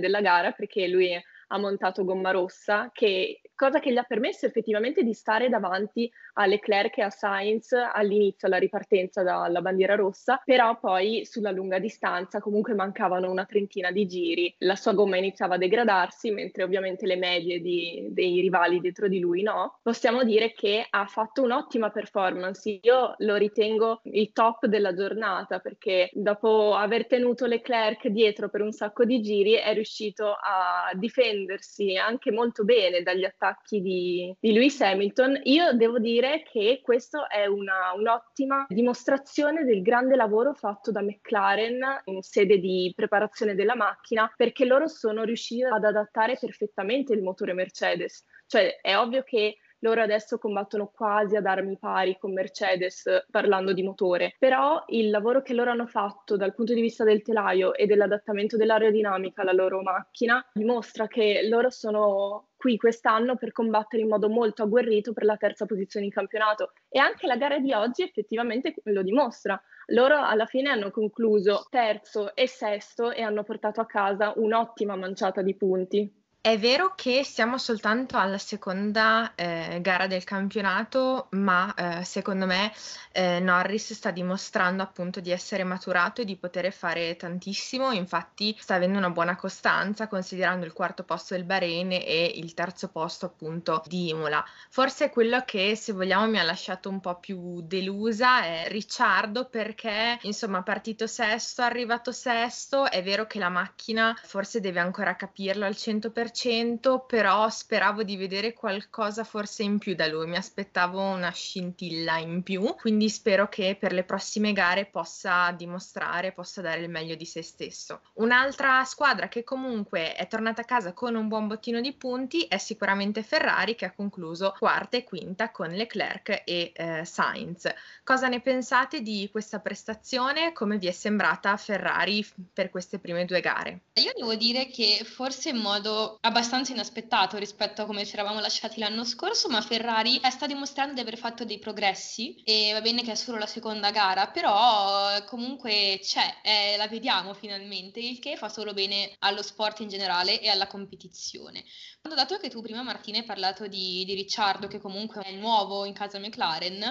della 0.00 0.20
gara, 0.20 0.52
perché 0.52 0.88
lui 0.88 1.12
ha 1.48 1.58
montato 1.58 2.04
gomma 2.04 2.30
rossa, 2.30 2.90
che, 2.92 3.40
cosa 3.54 3.78
che 3.80 3.92
gli 3.92 3.96
ha 3.96 4.02
permesso 4.02 4.46
effettivamente 4.46 5.02
di 5.02 5.12
stare 5.12 5.48
davanti 5.48 6.10
a 6.34 6.46
Leclerc 6.46 6.98
e 6.98 7.02
a 7.02 7.10
Sainz 7.10 7.72
all'inizio 7.72 8.48
alla 8.48 8.58
ripartenza 8.58 9.22
dalla 9.22 9.60
bandiera 9.60 9.94
rossa, 9.94 10.40
però 10.44 10.78
poi 10.78 11.24
sulla 11.24 11.50
lunga 11.50 11.78
distanza 11.78 12.40
comunque 12.40 12.74
mancavano 12.74 13.30
una 13.30 13.44
trentina 13.44 13.90
di 13.90 14.06
giri, 14.06 14.54
la 14.58 14.76
sua 14.76 14.92
gomma 14.92 15.16
iniziava 15.16 15.54
a 15.54 15.58
degradarsi, 15.58 16.30
mentre 16.30 16.62
ovviamente 16.62 17.06
le 17.06 17.16
medie 17.16 17.60
di, 17.60 18.08
dei 18.10 18.40
rivali 18.40 18.80
dietro 18.80 19.08
di 19.08 19.20
lui 19.20 19.42
no. 19.42 19.78
Possiamo 19.82 20.24
dire 20.24 20.52
che 20.52 20.86
ha 20.88 21.06
fatto 21.06 21.42
un'ottima 21.42 21.90
performance, 21.90 22.78
io 22.82 23.14
lo 23.18 23.36
ritengo 23.36 24.00
il 24.04 24.32
top 24.32 24.66
della 24.66 24.94
giornata 24.94 25.58
perché 25.60 26.10
dopo 26.12 26.74
aver 26.74 27.06
tenuto 27.06 27.46
Leclerc 27.46 28.08
dietro 28.08 28.48
per 28.48 28.60
un 28.60 28.72
sacco 28.72 29.04
di 29.04 29.20
giri 29.20 29.52
è 29.52 29.72
riuscito 29.72 30.32
a 30.32 30.90
difendersi 31.36 31.96
anche 31.96 32.30
molto 32.30 32.64
bene 32.64 33.02
dagli 33.02 33.24
attacchi 33.24 33.80
di, 33.80 34.34
di 34.40 34.52
Lewis 34.52 34.80
Hamilton. 34.80 35.40
Io 35.44 35.72
devo 35.74 35.98
dire 35.98 36.42
che 36.50 36.80
questa 36.82 37.26
è 37.26 37.46
una, 37.46 37.92
un'ottima 37.94 38.66
dimostrazione 38.68 39.64
del 39.64 39.82
grande 39.82 40.16
lavoro 40.16 40.54
fatto 40.54 40.90
da 40.90 41.02
McLaren 41.02 42.02
in 42.04 42.22
sede 42.22 42.58
di 42.58 42.92
preparazione 42.96 43.54
della 43.54 43.76
macchina, 43.76 44.32
perché 44.34 44.64
loro 44.64 44.88
sono 44.88 45.24
riusciti 45.24 45.64
ad 45.64 45.84
adattare 45.84 46.36
perfettamente 46.40 47.12
il 47.12 47.22
motore 47.22 47.52
Mercedes. 47.52 48.24
Cioè 48.46 48.80
è 48.80 48.96
ovvio 48.96 49.22
che 49.22 49.58
loro 49.86 50.02
adesso 50.02 50.38
combattono 50.38 50.90
quasi 50.92 51.36
ad 51.36 51.46
armi 51.46 51.78
pari 51.78 52.16
con 52.18 52.32
Mercedes 52.32 53.04
parlando 53.30 53.72
di 53.72 53.84
motore, 53.84 54.34
però 54.38 54.82
il 54.88 55.10
lavoro 55.10 55.42
che 55.42 55.54
loro 55.54 55.70
hanno 55.70 55.86
fatto 55.86 56.36
dal 56.36 56.54
punto 56.54 56.74
di 56.74 56.80
vista 56.80 57.04
del 57.04 57.22
telaio 57.22 57.72
e 57.72 57.86
dell'adattamento 57.86 58.56
dell'aerodinamica 58.56 59.42
alla 59.42 59.52
loro 59.52 59.82
macchina 59.82 60.44
dimostra 60.52 61.06
che 61.06 61.46
loro 61.48 61.70
sono 61.70 62.48
qui 62.56 62.76
quest'anno 62.76 63.36
per 63.36 63.52
combattere 63.52 64.02
in 64.02 64.08
modo 64.08 64.28
molto 64.28 64.64
agguerrito 64.64 65.12
per 65.12 65.24
la 65.24 65.36
terza 65.36 65.66
posizione 65.66 66.06
in 66.06 66.12
campionato 66.12 66.72
e 66.88 66.98
anche 66.98 67.26
la 67.26 67.36
gara 67.36 67.58
di 67.58 67.72
oggi 67.72 68.02
effettivamente 68.02 68.74
lo 68.84 69.02
dimostra. 69.02 69.60
Loro 69.90 70.18
alla 70.18 70.46
fine 70.46 70.70
hanno 70.70 70.90
concluso 70.90 71.66
terzo 71.70 72.34
e 72.34 72.48
sesto 72.48 73.12
e 73.12 73.22
hanno 73.22 73.44
portato 73.44 73.80
a 73.80 73.86
casa 73.86 74.32
un'ottima 74.34 74.96
manciata 74.96 75.42
di 75.42 75.54
punti. 75.54 76.24
È 76.46 76.56
vero 76.60 76.94
che 76.94 77.24
siamo 77.24 77.58
soltanto 77.58 78.16
alla 78.18 78.38
seconda 78.38 79.34
eh, 79.34 79.80
gara 79.82 80.06
del 80.06 80.22
campionato, 80.22 81.26
ma 81.32 81.74
eh, 81.74 82.04
secondo 82.04 82.46
me 82.46 82.72
eh, 83.10 83.40
Norris 83.40 83.94
sta 83.94 84.12
dimostrando 84.12 84.80
appunto 84.80 85.18
di 85.18 85.32
essere 85.32 85.64
maturato 85.64 86.20
e 86.20 86.24
di 86.24 86.36
poter 86.36 86.72
fare 86.72 87.16
tantissimo, 87.16 87.90
infatti 87.90 88.56
sta 88.60 88.76
avendo 88.76 88.96
una 88.96 89.10
buona 89.10 89.34
costanza 89.34 90.06
considerando 90.06 90.64
il 90.64 90.72
quarto 90.72 91.02
posto 91.02 91.34
del 91.34 91.42
Bahrain 91.42 91.90
e 91.90 92.32
il 92.36 92.54
terzo 92.54 92.90
posto 92.90 93.26
appunto 93.26 93.82
di 93.86 94.10
Imola. 94.10 94.44
Forse 94.70 95.10
quello 95.10 95.42
che 95.44 95.74
se 95.74 95.92
vogliamo 95.92 96.28
mi 96.28 96.38
ha 96.38 96.44
lasciato 96.44 96.88
un 96.88 97.00
po' 97.00 97.18
più 97.18 97.60
delusa 97.62 98.44
è 98.44 98.66
Ricciardo 98.68 99.48
perché 99.48 100.20
insomma 100.22 100.62
partito 100.62 101.08
sesto, 101.08 101.62
arrivato 101.62 102.12
sesto, 102.12 102.88
è 102.88 103.02
vero 103.02 103.26
che 103.26 103.40
la 103.40 103.48
macchina 103.48 104.16
forse 104.22 104.60
deve 104.60 104.78
ancora 104.78 105.16
capirlo 105.16 105.64
al 105.64 105.74
100%, 105.74 106.34
100%, 106.36 107.06
però 107.06 107.48
speravo 107.48 108.02
di 108.02 108.16
vedere 108.16 108.52
qualcosa 108.52 109.24
forse 109.24 109.62
in 109.62 109.78
più 109.78 109.94
da 109.94 110.06
lui, 110.06 110.26
mi 110.26 110.36
aspettavo 110.36 111.00
una 111.00 111.30
scintilla 111.30 112.18
in 112.18 112.42
più, 112.42 112.74
quindi 112.74 113.08
spero 113.08 113.48
che 113.48 113.76
per 113.80 113.92
le 113.92 114.04
prossime 114.04 114.52
gare 114.52 114.84
possa 114.84 115.50
dimostrare, 115.52 116.32
possa 116.32 116.60
dare 116.60 116.82
il 116.82 116.90
meglio 116.90 117.14
di 117.14 117.24
se 117.24 117.40
stesso. 117.40 118.02
Un'altra 118.14 118.84
squadra 118.84 119.28
che 119.28 119.44
comunque 119.44 120.14
è 120.14 120.28
tornata 120.28 120.60
a 120.60 120.64
casa 120.64 120.92
con 120.92 121.14
un 121.14 121.26
buon 121.28 121.46
bottino 121.46 121.80
di 121.80 121.94
punti 121.94 122.42
è 122.42 122.58
sicuramente 122.58 123.22
Ferrari 123.22 123.74
che 123.74 123.86
ha 123.86 123.92
concluso 123.92 124.54
quarta 124.58 124.98
e 124.98 125.04
quinta 125.04 125.50
con 125.50 125.70
Leclerc 125.70 126.42
e 126.44 126.72
eh, 126.74 127.04
Sainz. 127.04 127.72
Cosa 128.04 128.28
ne 128.28 128.40
pensate 128.40 129.00
di 129.00 129.28
questa 129.32 129.60
prestazione? 129.60 130.52
Come 130.52 130.76
vi 130.76 130.86
è 130.86 130.92
sembrata 130.92 131.56
Ferrari 131.56 132.26
per 132.52 132.68
queste 132.68 132.98
prime 132.98 133.24
due 133.24 133.40
gare? 133.40 133.80
Io 133.94 134.12
devo 134.14 134.34
dire 134.34 134.66
che 134.66 135.02
forse 135.04 135.50
in 135.50 135.56
modo 135.56 136.18
abbastanza 136.26 136.72
inaspettato 136.72 137.38
rispetto 137.38 137.82
a 137.82 137.86
come 137.86 138.04
ci 138.04 138.14
eravamo 138.14 138.40
lasciati 138.40 138.80
l'anno 138.80 139.04
scorso, 139.04 139.48
ma 139.48 139.60
Ferrari 139.60 140.20
sta 140.30 140.46
dimostrando 140.46 140.94
di 140.94 141.00
aver 141.00 141.16
fatto 141.16 141.44
dei 141.44 141.58
progressi 141.58 142.42
e 142.44 142.70
va 142.72 142.80
bene 142.80 143.02
che 143.02 143.12
è 143.12 143.14
solo 143.14 143.38
la 143.38 143.46
seconda 143.46 143.90
gara, 143.90 144.28
però 144.28 145.22
comunque 145.24 146.00
c'è, 146.02 146.36
eh, 146.42 146.76
la 146.76 146.88
vediamo 146.88 147.32
finalmente, 147.32 148.00
il 148.00 148.18
che 148.18 148.36
fa 148.36 148.48
solo 148.48 148.72
bene 148.72 149.14
allo 149.20 149.42
sport 149.42 149.80
in 149.80 149.88
generale 149.88 150.40
e 150.40 150.48
alla 150.48 150.66
competizione. 150.66 151.64
Dato 152.02 152.38
che 152.38 152.48
tu 152.48 152.62
prima 152.62 152.82
Martina 152.82 153.18
hai 153.18 153.24
parlato 153.24 153.66
di, 153.66 154.04
di 154.04 154.14
Ricciardo, 154.14 154.68
che 154.68 154.78
comunque 154.78 155.22
è 155.22 155.32
nuovo 155.32 155.84
in 155.84 155.92
casa 155.92 156.18
McLaren, 156.18 156.82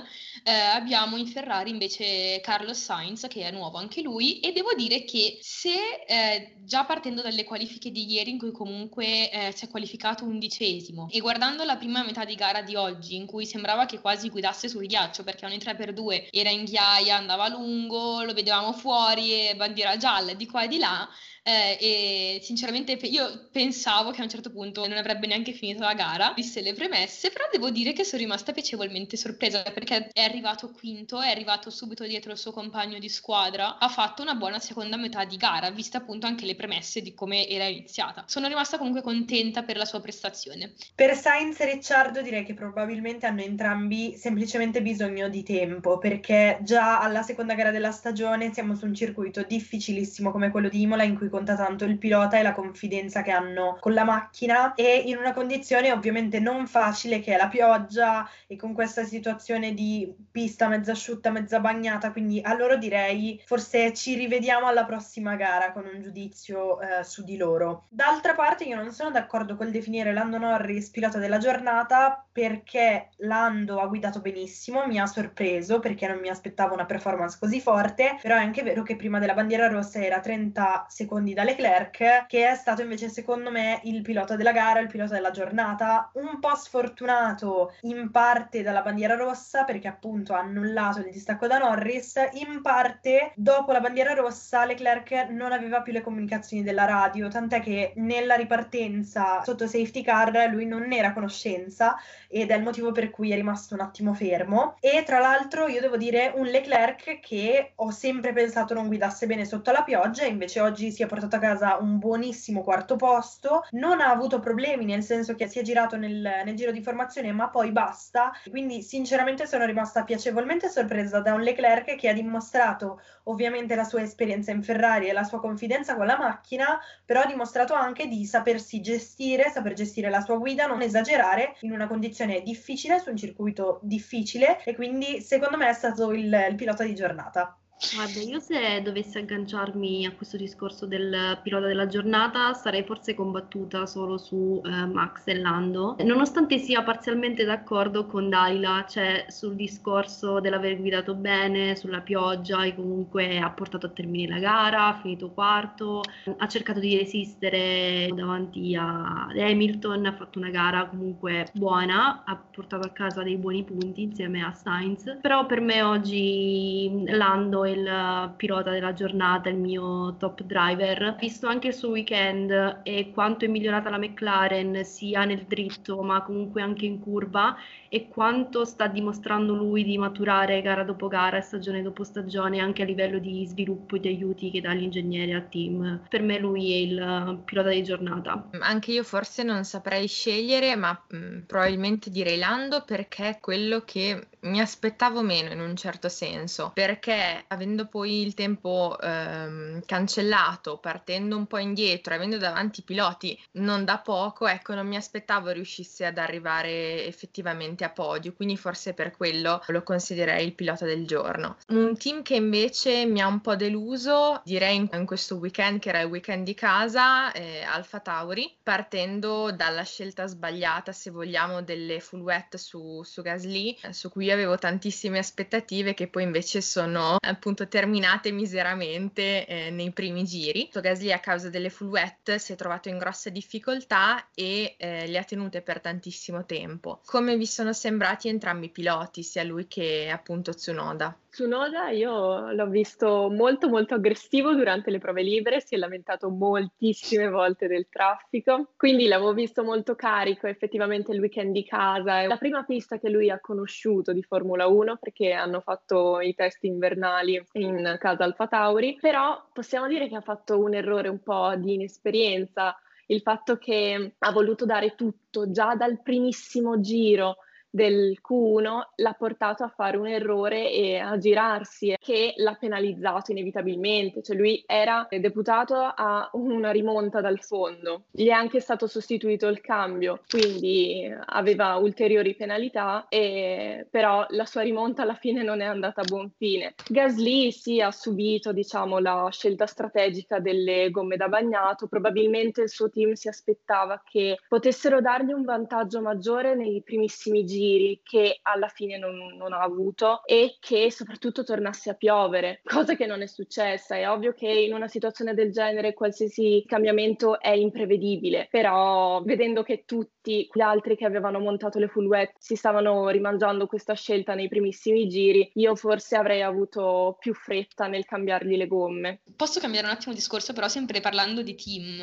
eh, 0.44 0.52
abbiamo 0.52 1.16
in 1.16 1.28
Ferrari 1.28 1.70
invece 1.70 2.42
Carlos 2.42 2.82
Sainz, 2.82 3.28
che 3.28 3.44
è 3.44 3.52
nuovo 3.52 3.78
anche 3.78 4.02
lui, 4.02 4.40
e 4.42 4.52
devo 4.52 4.74
dire 4.74 5.04
che 5.06 5.38
se 5.42 6.04
eh, 6.06 6.58
già 6.66 6.84
partendo 6.84 7.22
dalle 7.22 7.46
qualifiche 7.46 7.92
di 7.92 8.12
ieri, 8.12 8.32
in 8.32 8.38
cui 8.38 8.52
comunque 8.52 9.25
eh, 9.30 9.52
si 9.56 9.66
è 9.66 9.70
qualificato 9.70 10.24
undicesimo, 10.26 11.08
e 11.12 11.20
guardando 11.20 11.64
la 11.64 11.76
prima 11.76 12.04
metà 12.04 12.26
di 12.26 12.36
gara 12.36 12.62
di 12.62 12.76
oggi, 12.76 13.16
in 13.16 13.26
cui 13.26 13.46
sembrava 13.46 13.86
che 13.86 14.00
quasi 14.00 14.30
guidasse 14.30 14.68
sul 14.68 14.86
ghiaccio, 14.86 15.24
perché 15.24 15.46
ogni 15.46 15.58
3x2 15.58 16.28
era 16.32 16.50
in 16.50 16.64
ghiaia, 16.64 17.18
andava 17.18 17.48
lungo, 17.48 18.24
lo 18.24 18.34
vedevamo 18.34 18.74
fuori 18.74 19.50
e 19.50 19.56
bandiera 19.56 19.98
gialla 19.98 20.34
di 20.34 20.48
qua 20.48 20.64
e 20.64 20.68
di 20.68 20.78
là, 20.78 21.08
eh, 21.48 21.78
e 21.80 22.40
sinceramente 22.42 22.94
io 22.94 23.48
pensavo 23.52 24.10
che 24.10 24.22
a 24.22 24.24
un 24.24 24.30
certo 24.30 24.50
punto 24.50 24.88
non 24.88 24.98
avrebbe 24.98 25.28
neanche 25.28 25.52
finito 25.52 25.84
la 25.84 25.94
gara, 25.94 26.34
viste 26.36 26.62
le 26.62 26.74
premesse, 26.74 27.30
però 27.30 27.46
devo 27.52 27.70
dire 27.70 27.94
che 27.94 28.04
sono 28.04 28.24
rimasta 28.24 28.52
piacevolmente 28.52 29.16
sorpresa 29.16 29.62
perché 29.62 30.10
è 30.12 30.22
arrivato 30.22 30.72
quinto, 30.72 31.22
è 31.22 31.30
arrivato 31.30 31.70
subito 31.70 32.04
dietro 32.04 32.32
il 32.32 32.40
suo 32.40 32.52
compagno 32.52 32.98
di 32.98 33.10
squadra, 33.10 33.78
ha 33.78 33.90
fatto 33.90 34.24
una 34.24 34.34
buona 34.34 34.58
seconda 34.58 34.98
metà 34.98 35.24
di 35.24 35.38
gara, 35.38 35.70
viste 35.70 35.98
appunto 35.98 36.26
anche 36.26 36.48
le 36.48 36.56
premesse 36.56 37.04
di 37.04 37.14
come 37.14 37.48
era 37.48 37.66
iniziata. 37.66 38.24
Sono 38.26 38.48
rimasta 38.48 38.80
comunque 38.80 39.04
contenta 39.04 39.62
per 39.62 39.78
la 39.78 39.86
sua 39.86 40.02
prestazione. 40.02 40.74
Per 40.96 41.16
Sainz 41.16 41.60
e 41.60 41.72
Ricciardo 41.74 42.24
direi 42.24 42.44
che 42.44 42.56
probabilmente 42.56 43.28
hanno 43.28 43.42
entrambi 43.42 44.16
semplicemente 44.18 44.82
bisogno 44.82 45.30
di 45.30 45.44
tempo 45.44 46.00
perché 46.00 46.58
già 46.64 47.00
alla 47.02 47.22
seconda 47.22 47.54
gara 47.54 47.70
della 47.70 47.92
stagione 47.92 48.52
siamo 48.52 48.74
su 48.74 48.88
un 48.88 48.96
circuito 48.96 49.44
difficilissimo 49.44 50.32
come 50.32 50.50
quello 50.50 50.70
di 50.70 50.82
Imola 50.82 51.04
in 51.04 51.16
cui 51.16 51.34
conta 51.36 51.58
tanto 51.58 51.84
il 51.84 51.98
pilota 51.98 52.40
e 52.40 52.44
la 52.44 52.54
confidenza 52.54 53.22
che 53.22 53.32
hanno 53.32 53.78
con 53.82 53.94
la 53.94 54.06
macchina 54.06 54.74
e 54.74 55.04
in 55.06 55.18
una 55.18 55.34
condizione 55.34 55.92
ovviamente 55.92 56.40
non 56.40 56.66
facile 56.66 57.20
che 57.20 57.34
è 57.34 57.38
la 57.38 57.50
pioggia 57.50 58.26
e 58.48 58.56
con 58.56 58.74
questa 58.74 59.04
situazione 59.04 59.74
di 59.74 60.16
pista 60.32 60.70
mezza 60.70 60.94
asciutta, 60.94 61.32
mezza 61.32 61.60
bagnata, 61.60 62.14
quindi 62.14 62.40
a 62.42 62.56
loro 62.56 62.78
direi 62.78 63.44
forse 63.46 63.94
ci 63.94 64.16
rivediamo 64.16 64.66
alla 64.66 64.86
prossima 64.86 65.36
gara 65.36 65.74
con 65.74 65.84
un 65.94 66.02
giudizio 66.02 66.80
eh, 66.80 67.04
su 67.04 67.26
di 67.26 67.36
loro. 67.36 67.88
D'altra 67.90 68.34
parte 68.34 68.64
io 68.64 68.78
non 68.78 68.94
sono 68.94 69.12
d'accordo 69.12 69.58
col 69.58 69.72
definire 69.72 70.14
Lando 70.14 70.38
Norris 70.38 70.90
pilota 70.90 71.18
della 71.18 71.38
giornata 71.38 72.26
perché 72.32 73.10
Lando 73.18 73.80
ha 73.80 73.88
guidato 73.88 74.22
benissimo, 74.22 74.88
mi 74.88 75.00
ha 75.00 75.06
sorpreso 75.06 75.80
perché 75.80 76.08
non 76.08 76.20
mi 76.20 76.30
aspettavo 76.30 76.74
una 76.74 76.86
performance 76.86 77.38
così 77.38 77.60
forte, 77.60 78.20
però 78.22 78.36
è 78.36 78.40
anche 78.40 78.64
vero 78.64 78.84
che 78.84 78.96
prima 78.96 79.20
della 79.20 79.34
bandiera 79.34 79.68
rossa 79.68 80.02
era 80.02 80.22
30 80.22 80.86
secondi 80.88 81.25
secondi 81.26 81.34
da 81.34 81.44
Leclerc, 81.44 82.28
che 82.28 82.50
è 82.50 82.56
stato 82.56 82.82
invece 82.84 83.10
secondo 83.10 83.50
me 83.50 83.80
il 83.84 84.02
pilota 84.04 84.36
della 84.36 84.52
gara, 84.52 84.80
il 84.80 84.88
pilota 84.88 85.16
della 85.16 85.32
giornata, 85.32 86.12
un 86.14 86.40
po' 86.40 86.56
sfortunato 86.56 87.74
in 87.82 88.12
parte 88.12 88.62
dalla 88.62 88.82
bandiera 88.82 89.16
rossa 89.16 89.64
perché 89.64 89.88
appunto 89.88 90.34
ha 90.34 90.40
annullato 90.40 91.00
il 91.00 91.10
distacco 91.12 91.48
da 91.48 91.58
Norris, 91.58 92.16
in 92.34 92.62
parte 92.62 93.32
dopo 93.36 93.72
la 93.72 93.80
bandiera 93.80 94.14
rossa 94.14 94.66
Leclerc 94.66 95.30
non 95.30 95.52
aveva 95.52 95.82
più 95.82 95.94
le 95.94 96.02
comunicazioni 96.02 96.64
della 96.64 96.86
radio, 96.86 97.28
tant'è 97.28 97.60
che 97.60 97.94
nella 97.96 98.36
ripartenza 98.36 99.42
sotto 99.44 99.66
safety 99.66 100.04
car 100.04 100.50
lui 100.52 100.66
non 100.66 100.92
era 100.92 101.10
a 101.10 101.14
conoscenza 101.14 101.96
ed 102.28 102.52
è 102.52 102.56
il 102.56 102.64
motivo 102.64 102.92
per 102.92 103.10
cui 103.10 103.32
è 103.32 103.36
rimasto 103.36 103.74
un 103.74 103.80
attimo 103.80 104.14
fermo. 104.14 104.76
E 104.80 105.04
tra 105.06 105.20
l'altro 105.20 105.68
io 105.68 105.82
devo 105.82 105.98
dire 105.98 106.32
un 106.36 106.46
Leclerc 106.46 107.20
che 107.20 107.72
ho 107.76 107.90
sempre 107.90 108.34
pensato 108.34 108.74
non 108.74 108.88
guidasse 108.88 109.26
bene 109.26 109.46
sotto 109.46 109.72
la 109.72 109.84
pioggia 109.84 110.26
invece 110.26 110.60
oggi 110.60 110.92
si 110.92 111.02
è 111.02 111.06
portato 111.06 111.15
a 111.24 111.40
casa 111.40 111.78
un 111.78 111.98
buonissimo 111.98 112.62
quarto 112.62 112.96
posto, 112.96 113.66
non 113.72 114.02
ha 114.02 114.10
avuto 114.10 114.40
problemi 114.40 114.86
nel 114.86 115.04
senso 115.04 115.36
che 115.36 115.48
si 115.48 115.60
è 115.60 115.62
girato 115.62 115.98
nel, 115.98 116.42
nel 116.44 116.56
giro 116.56 116.72
di 116.72 116.82
formazione 116.82 117.32
ma 117.32 117.50
poi 117.50 117.72
basta, 117.72 118.32
quindi 118.50 118.82
sinceramente 118.82 119.48
sono 119.48 119.66
rimasta 119.66 120.04
piacevolmente 120.04 120.70
sorpresa 120.70 121.20
da 121.20 121.34
un 121.34 121.42
Leclerc 121.42 121.96
che 121.96 122.10
ha 122.10 122.14
dimostrato 122.14 123.00
ovviamente 123.24 123.76
la 123.76 123.84
sua 123.84 124.02
esperienza 124.02 124.52
in 124.52 124.64
Ferrari 124.64 125.08
e 125.08 125.14
la 125.14 125.24
sua 125.24 125.40
confidenza 125.40 125.96
con 125.96 126.06
la 126.06 126.18
macchina, 126.18 126.80
però 127.06 127.22
ha 127.22 127.26
dimostrato 127.26 127.74
anche 127.74 128.08
di 128.08 128.26
sapersi 128.26 128.82
gestire, 128.82 129.50
saper 129.50 129.74
gestire 129.74 130.10
la 130.10 130.22
sua 130.22 130.38
guida, 130.38 130.66
non 130.66 130.82
esagerare 130.82 131.56
in 131.62 131.72
una 131.72 131.88
condizione 131.88 132.42
difficile, 132.42 133.00
su 133.00 133.10
un 133.10 133.18
circuito 133.18 133.80
difficile. 133.82 134.64
E 134.64 134.76
quindi 134.76 135.22
secondo 135.22 135.58
me 135.58 135.70
è 135.70 135.74
stato 135.74 136.12
il, 136.12 136.46
il 136.50 136.56
pilota 136.56 136.84
di 136.84 136.96
giornata. 136.96 137.58
Guarda, 137.78 138.22
io 138.22 138.40
se 138.40 138.82
dovessi 138.82 139.18
agganciarmi 139.18 140.06
a 140.06 140.14
questo 140.14 140.38
discorso 140.38 140.86
del 140.86 141.38
pilota 141.44 141.68
della 141.68 141.88
giornata, 141.88 142.54
sarei 142.54 142.84
forse 142.84 143.14
combattuta 143.14 143.86
solo 143.86 144.18
su 144.18 144.62
eh, 144.64 144.86
Max 144.86 145.28
e 145.28 145.38
Lando, 145.38 145.98
nonostante 146.00 146.58
sia 146.58 146.84
parzialmente 146.84 147.44
d'accordo 147.44 148.06
con 148.06 148.30
Dalila, 148.30 148.86
cioè 148.88 149.26
sul 149.28 149.56
discorso 149.56 150.40
dell'aver 150.40 150.78
guidato 150.78 151.16
bene, 151.16 151.76
sulla 151.76 152.00
pioggia 152.00 152.64
e 152.64 152.74
comunque 152.74 153.40
ha 153.40 153.50
portato 153.52 153.88
a 153.88 153.90
termine 153.90 154.34
la 154.34 154.40
gara, 154.40 154.88
ha 154.88 155.00
finito 155.02 155.32
quarto, 155.32 156.02
ha 156.38 156.48
cercato 156.48 156.80
di 156.80 156.98
resistere 156.98 158.10
davanti 158.16 158.74
a 158.76 159.28
Hamilton, 159.36 160.06
ha 160.06 160.14
fatto 160.14 160.40
una 160.40 160.50
gara 160.50 160.88
comunque 160.88 161.50
buona, 161.54 162.24
ha 162.26 162.36
portato 162.38 162.88
a 162.88 162.92
casa 162.92 163.22
dei 163.22 163.36
buoni 163.36 163.66
punti 163.66 164.02
insieme 164.02 164.44
a 164.44 164.54
Sainz, 164.54 165.18
però 165.22 165.46
per 165.46 165.60
me 165.60 165.82
oggi 165.82 167.04
Lando 167.08 167.65
il 167.72 168.34
pilota 168.36 168.72
della 168.72 168.94
giornata, 168.94 169.50
il 169.50 169.58
mio 169.58 170.16
top 170.18 170.44
driver. 170.44 171.16
Visto 171.20 171.48
anche 171.48 171.68
il 171.68 171.74
suo 171.74 171.90
weekend 171.90 172.82
e 172.84 173.12
quanto 173.14 173.46
è 173.46 173.48
migliorata 173.48 173.90
la 173.90 173.98
McLaren 173.98 174.84
sia 174.84 175.26
nel 175.26 175.46
dritto 175.46 176.02
ma 176.02 176.22
comunque 176.22 176.62
anche 176.62 176.86
in 176.86 177.00
curva 177.00 177.56
e 177.90 178.10
quanto 178.10 178.66
sta 178.66 178.88
dimostrando 178.88 179.54
lui 179.54 179.84
di 179.84 179.98
maturare 179.98 180.62
gara 180.62 180.84
dopo 180.84 181.08
gara, 181.08 181.40
stagione 181.40 181.82
dopo 181.82 182.04
stagione 182.04 182.60
anche 182.60 182.82
a 182.82 182.86
livello 182.86 183.20
di 183.20 183.46
sviluppo 183.46 183.96
e 183.96 184.00
di 184.02 184.10
aiuti 184.10 184.52
che 184.52 184.60
dà 184.60 184.74
l'ingegnere 184.74 185.34
al 185.34 185.48
team. 185.48 186.02
Per 186.10 186.22
me 186.22 186.38
lui 186.38 186.74
è 186.74 186.76
il 186.76 187.42
pilota 187.46 187.70
di 187.70 187.84
giornata. 187.84 188.50
Anche 188.60 188.92
io 188.92 189.04
forse 189.04 189.44
non 189.44 189.64
saprei 189.64 190.08
scegliere, 190.08 190.76
ma 190.76 191.00
mh, 191.08 191.18
mm, 191.18 191.40
probabilmente 191.48 192.10
direi 192.10 192.38
Lando 192.38 192.84
perché 192.84 193.30
è 193.30 193.40
quello 193.40 193.82
che 193.86 194.28
mi 194.42 194.60
aspettavo 194.60 195.22
meno 195.22 195.52
in 195.52 195.60
un 195.60 195.76
certo 195.76 196.10
senso, 196.10 196.72
perché 196.74 197.46
avendo 197.56 197.88
poi 197.88 198.22
il 198.22 198.34
tempo 198.34 198.98
ehm, 199.02 199.82
cancellato, 199.86 200.78
partendo 200.78 201.36
un 201.36 201.48
po' 201.48 201.58
indietro, 201.58 202.14
avendo 202.14 202.38
davanti 202.38 202.84
piloti 202.84 203.38
non 203.54 203.84
da 203.84 203.98
poco, 203.98 204.48
ecco, 204.48 204.74
non 204.76 204.88
mi 204.88 204.96
aspettavo 204.96 205.50
riuscisse 205.50 206.06
ad 206.06 206.18
arrivare 206.18 207.06
effettivamente 207.06 207.84
a 207.84 207.90
podio, 207.90 208.34
quindi 208.34 208.58
forse 208.58 208.94
per 208.94 209.12
quello 209.12 209.62
lo 209.68 209.84
considererei 209.84 210.46
il 210.46 210.54
pilota 210.54 210.86
del 210.86 211.06
giorno. 211.08 211.58
Un 211.70 211.98
team 211.98 212.22
che 212.22 212.36
invece 212.36 213.06
mi 213.06 213.22
ha 213.22 213.28
un 213.28 213.42
po' 213.42 213.56
deluso, 213.56 214.42
direi 214.44 214.76
in, 214.76 215.06
questo 215.06 215.36
weekend, 215.36 215.80
che 215.80 215.90
era 215.90 216.02
il 216.02 216.08
weekend 216.08 216.46
di 216.46 216.54
casa, 216.54 217.32
eh, 217.32 217.62
Alfa 217.64 218.00
Tauri, 218.00 218.54
partendo 218.62 219.52
dalla 219.52 219.84
scelta 219.84 220.28
sbagliata, 220.28 220.92
se 220.92 221.10
vogliamo, 221.10 221.62
delle 221.62 222.00
full 222.00 222.24
su, 222.56 223.02
su 223.04 223.22
Gasly, 223.22 223.78
su 223.92 224.10
cui 224.10 224.32
avevo 224.32 224.58
tantissime 224.58 225.20
aspettative 225.20 225.94
che 225.94 226.08
poi 226.08 226.24
invece 226.24 226.62
sono 226.62 227.18
appunto 227.46 227.68
terminate 227.68 228.32
miseramente 228.32 229.46
eh, 229.46 229.70
nei 229.70 229.92
primi 229.92 230.24
giri. 230.24 230.68
Gasly 230.74 231.12
a 231.12 231.20
causa 231.20 231.50
delle 231.50 231.70
full 231.70 231.90
wet 231.90 232.36
si 232.38 232.54
è 232.54 232.56
trovato 232.56 232.90
in 232.90 232.98
grosse 232.98 233.32
difficoltà 233.32 234.30
e 234.34 234.74
eh, 234.80 235.06
le 235.06 235.18
ha 235.20 235.24
tenute 235.24 235.62
per 235.62 235.80
tantissimo 235.80 236.46
tempo. 236.46 237.02
Come 237.06 237.38
vi 237.38 237.46
sono 237.46 237.72
sembrati 237.72 238.30
entrambi 238.30 238.66
i 238.66 238.72
piloti, 238.72 239.22
sia 239.22 239.44
lui 239.44 239.68
che 239.68 240.10
appunto 240.12 240.56
Tsunoda? 240.56 241.16
Tsunoda 241.36 241.90
io 241.90 242.50
l'ho 242.54 242.68
visto 242.68 243.30
molto 243.30 243.68
molto 243.68 243.96
aggressivo 243.96 244.54
durante 244.54 244.90
le 244.90 245.00
prove 245.00 245.22
libere, 245.22 245.60
si 245.60 245.76
è 245.76 245.78
lamentato 245.78 246.30
moltissime 246.30 247.28
volte 247.28 247.68
del 247.68 247.90
traffico, 247.90 248.70
quindi 248.78 249.06
l'avevo 249.08 249.34
visto 249.34 249.62
molto 249.62 249.96
carico 249.96 250.48
effettivamente 250.48 251.12
il 251.12 251.20
weekend 251.20 251.52
di 251.52 251.66
casa, 251.66 252.22
è 252.22 252.28
la 252.28 252.38
prima 252.38 252.64
pista 252.64 252.98
che 253.00 253.10
lui 253.10 253.30
ha 253.30 253.42
conosciuto 253.42 254.14
di 254.14 254.24
Formula 254.24 254.68
1 254.68 254.96
perché 254.96 255.34
hanno 255.34 255.60
fatto 255.60 256.22
i 256.22 256.34
test 256.34 256.64
invernali 256.64 257.46
in 257.52 257.98
casa 258.00 258.24
Alfa 258.24 258.48
Tauri, 258.48 258.98
però 259.02 259.46
possiamo 259.52 259.90
dire 259.90 260.08
che 260.08 260.16
ha 260.16 260.22
fatto 260.22 260.58
un 260.58 260.74
errore 260.74 261.10
un 261.10 261.22
po' 261.22 261.54
di 261.58 261.74
inesperienza, 261.74 262.80
il 263.08 263.20
fatto 263.20 263.58
che 263.58 264.14
ha 264.18 264.32
voluto 264.32 264.66
dare 264.66 264.96
tutto 264.96 265.52
già 265.52 265.76
dal 265.76 266.02
primissimo 266.02 266.80
giro 266.80 267.40
del 267.76 268.18
Q1 268.26 268.92
l'ha 268.96 269.14
portato 269.18 269.66
a 269.66 269.68
fare 269.68 269.98
un 269.98 270.08
errore 270.08 270.72
e 270.72 270.98
a 270.98 271.18
girarsi 271.18 271.94
che 272.00 272.34
l'ha 272.38 272.56
penalizzato 272.58 273.32
inevitabilmente, 273.32 274.22
cioè 274.24 274.38
lui 274.38 274.64
era 274.66 275.06
deputato 275.10 275.76
a 275.76 276.30
una 276.34 276.72
rimonta 276.72 277.20
dal 277.20 277.42
fondo, 277.42 278.04
gli 278.12 278.28
è 278.28 278.32
anche 278.32 278.62
stato 278.62 278.88
sostituito 278.88 279.48
il 279.48 279.60
cambio, 279.60 280.22
quindi 280.30 281.14
aveva 281.26 281.76
ulteriori 281.76 282.34
penalità 282.36 283.08
e 283.10 283.86
però 283.90 284.26
la 284.30 284.46
sua 284.46 284.62
rimonta 284.62 285.02
alla 285.02 285.16
fine 285.16 285.44
non 285.44 285.60
è 285.60 285.66
andata 285.66 286.00
a 286.00 286.06
buon 286.06 286.32
fine. 286.38 286.76
Gasly 286.88 287.52
sì 287.52 287.82
ha 287.82 287.92
subito 287.92 288.54
diciamo 288.54 289.00
la 289.00 289.28
scelta 289.32 289.66
strategica 289.66 290.40
delle 290.40 290.90
gomme 290.92 291.18
da 291.18 291.28
bagnato, 291.28 291.88
probabilmente 291.88 292.62
il 292.62 292.70
suo 292.70 292.90
team 292.90 293.14
si 293.14 293.28
aspettava 293.28 294.02
che 294.10 294.38
potessero 294.48 295.02
dargli 295.02 295.34
un 295.34 295.44
vantaggio 295.44 296.02
maggiore 296.02 296.56
nei 296.56 296.82
primissimi 296.82 297.44
giri 297.44 297.64
giri 297.66 298.00
che 298.04 298.40
alla 298.44 298.68
fine 298.68 298.98
non, 298.98 299.16
non 299.36 299.54
ha 299.54 299.62
avuto 299.62 300.24
e 300.26 300.58
che 300.60 300.92
soprattutto 300.92 301.44
tornasse 301.44 301.90
a 301.90 301.94
piovere, 301.94 302.62
cosa 302.64 302.96
che 302.96 303.06
non 303.06 303.22
è 303.22 303.28
successa. 303.28 303.96
È 303.96 304.10
ovvio 304.10 304.34
che 304.34 304.48
in 304.48 304.74
una 304.74 304.88
situazione 304.88 305.34
del 305.34 305.52
genere 305.52 305.94
qualsiasi 305.94 306.64
cambiamento 306.68 307.40
è 307.40 307.52
imprevedibile, 307.52 308.48
però 308.50 309.22
vedendo 309.24 309.64
che 309.64 309.84
tutti 309.86 310.50
gli 310.52 310.62
altri 310.62 310.96
che 310.96 311.06
avevano 311.06 311.40
montato 311.40 311.80
le 311.80 311.88
full 311.88 312.06
wet 312.06 312.34
si 312.38 312.56
stavano 312.56 313.10
rimangiando 313.10 313.68
questa 313.68 313.94
scelta 313.94 314.34
nei 314.34 314.48
primissimi 314.48 315.08
giri, 315.08 315.50
io 315.56 315.76
forse 315.76 316.16
avrei 316.16 316.42
avuto 316.42 317.18
più 317.20 317.34
fretta 317.34 317.88
nel 317.88 318.06
cambiargli 318.06 318.56
le 318.56 318.68
gomme. 318.68 319.22
Posso 319.36 319.60
cambiare 319.60 319.88
un 319.88 319.94
attimo 319.94 320.14
discorso, 320.14 320.54
però 320.54 320.68
sempre 320.68 321.00
parlando 321.00 321.42
di 321.42 321.56
team, 321.56 322.02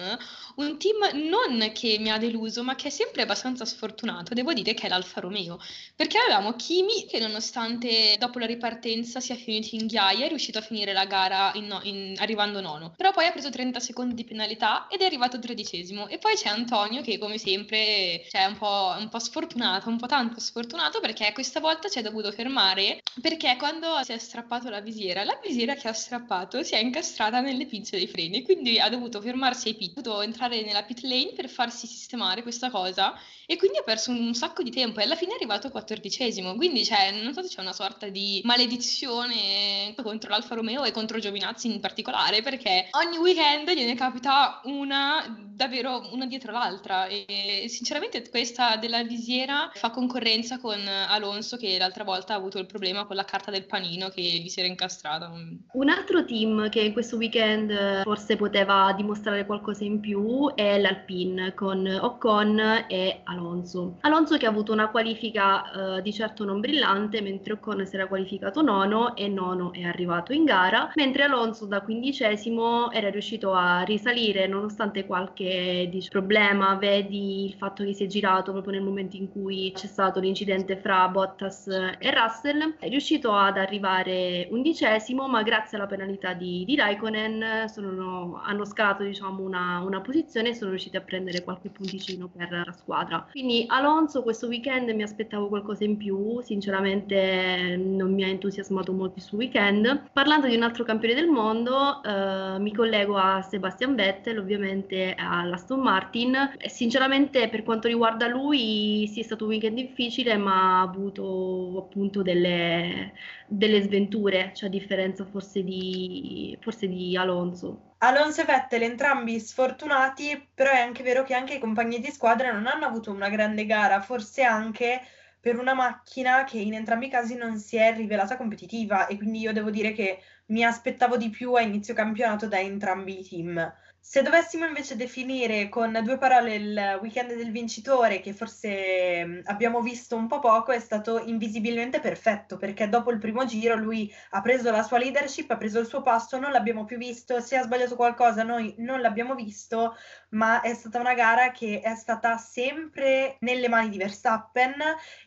un 0.57 0.79
team 0.79 1.29
non 1.29 1.71
che 1.73 1.97
mi 1.99 2.11
ha 2.11 2.19
deluso, 2.19 2.63
ma 2.63 2.75
che 2.75 2.89
è 2.89 2.91
sempre 2.91 3.23
abbastanza 3.23 3.65
sfortunato, 3.65 4.35
devo 4.35 4.53
dire 4.53 4.75
che 4.75 4.87
è 4.87 4.89
l'Alfa 4.89 5.21
Romeo 5.21 5.52
motivo, 5.53 5.61
perché 5.97 6.19
avevamo 6.19 6.55
Kimi 6.55 7.07
che 7.07 7.19
nonostante 7.19 8.17
dopo 8.19 8.39
la 8.39 8.47
ripartenza 8.47 9.21
sia 9.21 9.35
finito 9.35 9.75
in 9.75 9.87
ghiaia 9.87 10.27
è 10.27 10.29
riuscito 10.29 10.59
a 10.59 10.63
finire 10.63 10.93
la 10.93 11.05
gara 11.05 11.53
in 11.55 11.71
in, 11.85 12.15
arrivando 12.19 12.61
nono, 12.61 12.93
però 12.97 13.13
poi 13.13 13.27
ha 13.27 13.33
preso 13.33 13.51
30 13.51 13.81
secondi 13.81 14.15
di 14.15 14.25
penalità 14.25 14.87
ed 14.89 15.01
è 15.01 15.05
arrivato 15.05 15.39
tredicesimo. 15.39 16.09
E 16.09 16.19
poi 16.19 16.35
c'è 16.35 16.49
Antonio 16.49 17.03
che 17.03 17.19
come 17.19 17.39
sempre 17.39 18.25
cioè, 18.29 18.43
è 18.43 18.47
un 18.47 18.59
po', 18.59 18.95
un 18.99 19.09
po' 19.09 19.19
sfortunato, 19.19 19.89
un 19.89 19.99
po' 19.99 20.07
tanto 20.07 20.41
sfortunato 20.41 21.01
perché 21.01 21.33
questa 21.33 21.61
volta 21.61 21.89
si 21.89 21.99
è 21.99 22.03
dovuto 22.03 22.31
fermare 22.33 23.03
perché 23.21 23.57
quando 23.59 24.03
si 24.05 24.13
è 24.13 24.19
strappato 24.19 24.69
la 24.69 24.81
visiera, 24.81 25.25
la 25.25 25.39
visiera 25.43 25.75
che 25.75 25.89
ha 25.89 25.93
strappato 25.93 26.63
si 26.63 26.75
è 26.75 26.79
incastrata 26.79 27.41
nelle 27.41 27.67
pinze 27.67 27.97
dei 27.97 28.07
freni, 28.07 28.43
quindi 28.43 28.79
ha 28.79 28.89
dovuto 28.89 29.21
fermarsi 29.21 29.69
ai 29.69 29.75
pit, 29.75 29.99
ha 29.99 30.01
dovuto 30.01 30.23
entrare 30.23 30.63
nella 30.63 30.83
pit 30.85 31.03
lane 31.03 31.33
per 31.35 31.49
farsi 31.49 31.87
sistemare 31.87 32.43
questa 32.43 32.71
cosa 32.71 33.15
e 33.47 33.57
quindi 33.57 33.79
ha 33.79 33.83
perso 33.83 34.11
un 34.11 34.35
sacco 34.35 34.63
di 34.63 34.71
tempo. 34.71 35.01
E 35.01 35.05
alla 35.05 35.17
fine 35.17 35.35
è 35.35 35.39
arrivato 35.43 35.71
quattordicesimo, 35.71 36.55
quindi 36.55 36.85
cioè, 36.85 37.11
non 37.23 37.33
so 37.33 37.43
se 37.43 37.49
c'è 37.49 37.61
una 37.61 37.73
sorta 37.73 38.09
di 38.09 38.41
maledizione 38.45 39.95
contro 40.03 40.31
l'Alfa 40.31 40.55
Romeo 40.55 40.85
e 40.85 40.93
contro 40.93 41.19
Giovinazzi 41.19 41.73
in 41.73 41.81
particolare, 41.81 42.43
perché 42.43 42.89
ogni 42.93 43.19
weekend 43.19 43.71
gliene 43.73 43.95
capita 43.95 44.61
una 44.65 45.51
davvero 45.55 46.09
una 46.13 46.27
dietro 46.27 46.51
l'altra 46.51 47.07
e 47.07 47.67
sinceramente 47.69 48.29
questa 48.31 48.77
della 48.77 49.05
visiera 49.05 49.71
fa 49.75 49.91
concorrenza 49.91 50.59
con 50.59 50.81
Alonso 50.87 51.57
che 51.57 51.77
l'altra 51.79 52.05
volta 52.05 52.33
ha 52.33 52.37
avuto 52.37 52.59
il 52.59 52.67
problema 52.67 53.05
con 53.05 53.17
la 53.17 53.25
carta 53.25 53.51
del 53.51 53.67
panino 53.67 54.09
che 54.09 54.23
gli 54.23 54.49
si 54.49 54.59
era 54.59 54.69
incastrata. 54.69 55.31
Un 55.73 55.89
altro 55.89 56.25
team 56.25 56.69
che 56.69 56.81
in 56.81 56.93
questo 56.93 57.17
weekend 57.17 58.03
forse 58.03 58.37
poteva 58.37 58.93
dimostrare 58.97 59.47
qualcosa 59.47 59.85
in 59.85 60.01
più 60.01 60.53
è 60.55 60.81
l'Alpine 60.81 61.55
con 61.55 61.87
Ocon 61.87 62.87
e 62.89 63.21
Alonso. 63.25 63.99
Alonso 64.01 64.37
che 64.39 64.47
ha 64.47 64.51
avuto 64.51 64.73
una 64.73 64.89
qualifica 64.89 65.22
eh, 65.31 66.03
di 66.03 66.13
certo 66.13 66.45
non 66.45 66.61
brillante 66.61 67.21
mentre 67.21 67.55
Ocon 67.55 67.87
si 67.87 67.95
era 67.95 68.07
qualificato 68.07 68.63
nono 68.63 69.15
e 69.17 69.29
nono 69.29 69.73
è 69.73 69.83
arrivato 69.83 70.33
in 70.33 70.45
gara 70.45 70.91
mentre 70.95 71.25
Alonso 71.25 71.67
da 71.67 71.81
quindicesimo 71.83 72.91
era 72.91 73.11
riuscito 73.11 73.53
a 73.53 73.83
risalire 73.83 74.47
nonostante 74.47 75.07
qualche 75.07 75.89
dice, 75.91 76.09
problema, 76.09 76.75
vedi 76.77 77.45
il 77.45 77.55
fatto 77.55 77.85
che 77.85 77.93
si 77.95 78.05
è 78.05 78.07
girato 78.07 78.53
proprio 78.53 78.73
nel 78.73 78.83
momento 78.83 79.17
in 79.17 79.31
cui 79.31 79.73
c'è 79.75 79.87
stato 79.87 80.21
l'incidente 80.21 80.77
fra 80.77 81.09
Bottas 81.09 81.67
e 81.67 82.11
Russell, 82.11 82.77
è 82.79 82.89
riuscito 82.89 83.35
ad 83.35 83.59
arrivare 83.59 84.49
undicesimo 84.51 85.29
ma 85.29 85.43
grazie 85.43 85.77
alla 85.77 85.87
penalità 85.87 86.33
di, 86.33 86.65
di 86.65 86.77
Raikkonen 86.77 87.69
sono, 87.69 88.41
hanno 88.43 88.65
scalato 88.65 89.03
diciamo, 89.03 89.43
una, 89.43 89.81
una 89.85 90.01
posizione 90.01 90.51
e 90.51 90.55
sono 90.55 90.71
riusciti 90.71 90.97
a 90.97 91.01
prendere 91.01 91.43
qualche 91.43 91.69
punticino 91.69 92.29
per 92.29 92.51
la 92.51 92.73
squadra. 92.73 93.27
Quindi 93.31 93.65
Alonso 93.69 94.23
questo 94.23 94.47
weekend 94.47 94.89
mi 94.91 95.03
aspettavo 95.13 95.49
qualcosa 95.49 95.85
in 95.85 95.97
più, 95.97 96.41
sinceramente 96.41 97.77
non 97.79 98.13
mi 98.13 98.25
ha 98.25 98.29
entusiasmato 98.29 98.93
molto 98.93 99.19
il 99.19 99.39
weekend. 99.39 100.11
Parlando 100.13 100.49
di 100.49 100.57
un 100.57 100.63
altro 100.63 100.85
campione 100.85 101.15
del 101.15 101.29
mondo, 101.29 102.03
eh, 102.03 102.59
mi 102.59 102.73
collego 102.73 103.17
a 103.17 103.43
Sebastian 103.43 103.95
Vettel, 103.95 104.39
ovviamente 104.39 105.15
all'Aston 105.17 105.81
Martin. 105.81 106.55
E 106.59 106.69
sinceramente 106.69 107.49
per 107.49 107.63
quanto 107.63 107.89
riguarda 107.89 108.27
lui 108.27 109.07
sì 109.09 109.21
è 109.21 109.23
stato 109.23 109.45
un 109.45 109.51
weekend 109.51 109.77
difficile 109.77 110.37
ma 110.37 110.81
ha 110.81 110.83
avuto 110.83 111.85
appunto 111.87 112.23
delle, 112.23 113.13
delle 113.47 113.83
sventure, 113.83 114.53
cioè 114.55 114.69
a 114.69 114.73
differenza 114.73 115.25
forse 115.25 115.63
di, 115.63 116.57
forse 116.61 116.89
di 116.89 117.17
Alonso. 117.17 117.92
Alonso 118.05 118.41
e 118.43 118.45
Vettel 118.45 118.83
entrambi 118.83 119.39
sfortunati, 119.39 120.49
però 120.53 120.73
è 120.73 120.81
anche 120.81 121.03
vero 121.05 121.23
che 121.23 121.35
anche 121.35 121.55
i 121.55 121.59
compagni 121.61 122.01
di 122.01 122.11
squadra 122.11 122.51
non 122.53 122.67
hanno 122.67 122.85
avuto 122.85 123.13
una 123.13 123.29
grande 123.29 123.65
gara, 123.65 124.01
forse 124.01 124.43
anche 124.43 125.01
per 125.41 125.57
una 125.59 125.73
macchina 125.73 126.43
che 126.45 126.59
in 126.59 126.75
entrambi 126.75 127.07
i 127.07 127.11
casi 127.11 127.37
non 127.37 127.59
si 127.59 127.77
è 127.77 127.95
rivelata 127.95 128.37
competitiva 128.37 129.07
e 129.07 129.17
quindi 129.17 129.39
io 129.39 129.53
devo 129.53 129.71
dire 129.71 129.93
che 129.93 130.21
mi 130.47 130.65
aspettavo 130.65 131.17
di 131.17 131.31
più 131.31 131.55
a 131.55 131.61
inizio 131.61 131.95
campionato 131.95 132.49
da 132.49 132.59
entrambi 132.59 133.21
i 133.21 133.25
team. 133.29 133.73
Se 134.05 134.21
dovessimo 134.21 134.67
invece 134.67 134.97
definire 134.97 135.69
con 135.69 135.97
due 136.03 136.19
parole 136.19 136.57
il 136.57 136.99
weekend 137.01 137.35
del 137.37 137.53
vincitore, 137.53 138.21
che 138.21 138.33
forse 138.33 139.25
mm, 139.25 139.41
abbiamo 139.45 139.81
visto 139.81 140.17
un 140.17 140.27
po' 140.27 140.41
poco, 140.41 140.73
è 140.73 140.81
stato 140.81 141.21
invisibilmente 141.21 142.01
perfetto, 142.01 142.57
perché 142.57 142.89
dopo 142.89 143.13
il 143.13 143.19
primo 143.19 143.45
giro 143.45 143.77
lui 143.77 144.13
ha 144.31 144.41
preso 144.43 144.73
la 144.73 144.83
sua 144.83 144.99
leadership, 144.99 145.49
ha 145.53 145.57
preso 145.57 145.79
il 145.79 145.87
suo 145.87 146.03
passo, 146.03 146.39
non 146.39 146.51
l'abbiamo 146.51 146.85
più 146.85 146.99
visto, 146.99 147.41
se 147.41 147.57
ha 147.57 147.63
sbagliato 147.63 147.95
qualcosa 147.95 148.43
noi 148.43 148.75
non 148.79 149.01
l'abbiamo 149.01 149.37
visto, 149.37 149.97
ma 150.31 150.61
è 150.63 150.75
stata 150.75 150.99
una 150.99 151.15
gara 151.15 151.53
che 151.53 151.81
è 151.81 151.95
stata 151.95 152.37
sempre 152.39 153.37
nelle 153.41 153.69
mani 153.69 153.89
di 153.89 153.99
Verstappen 153.99 154.75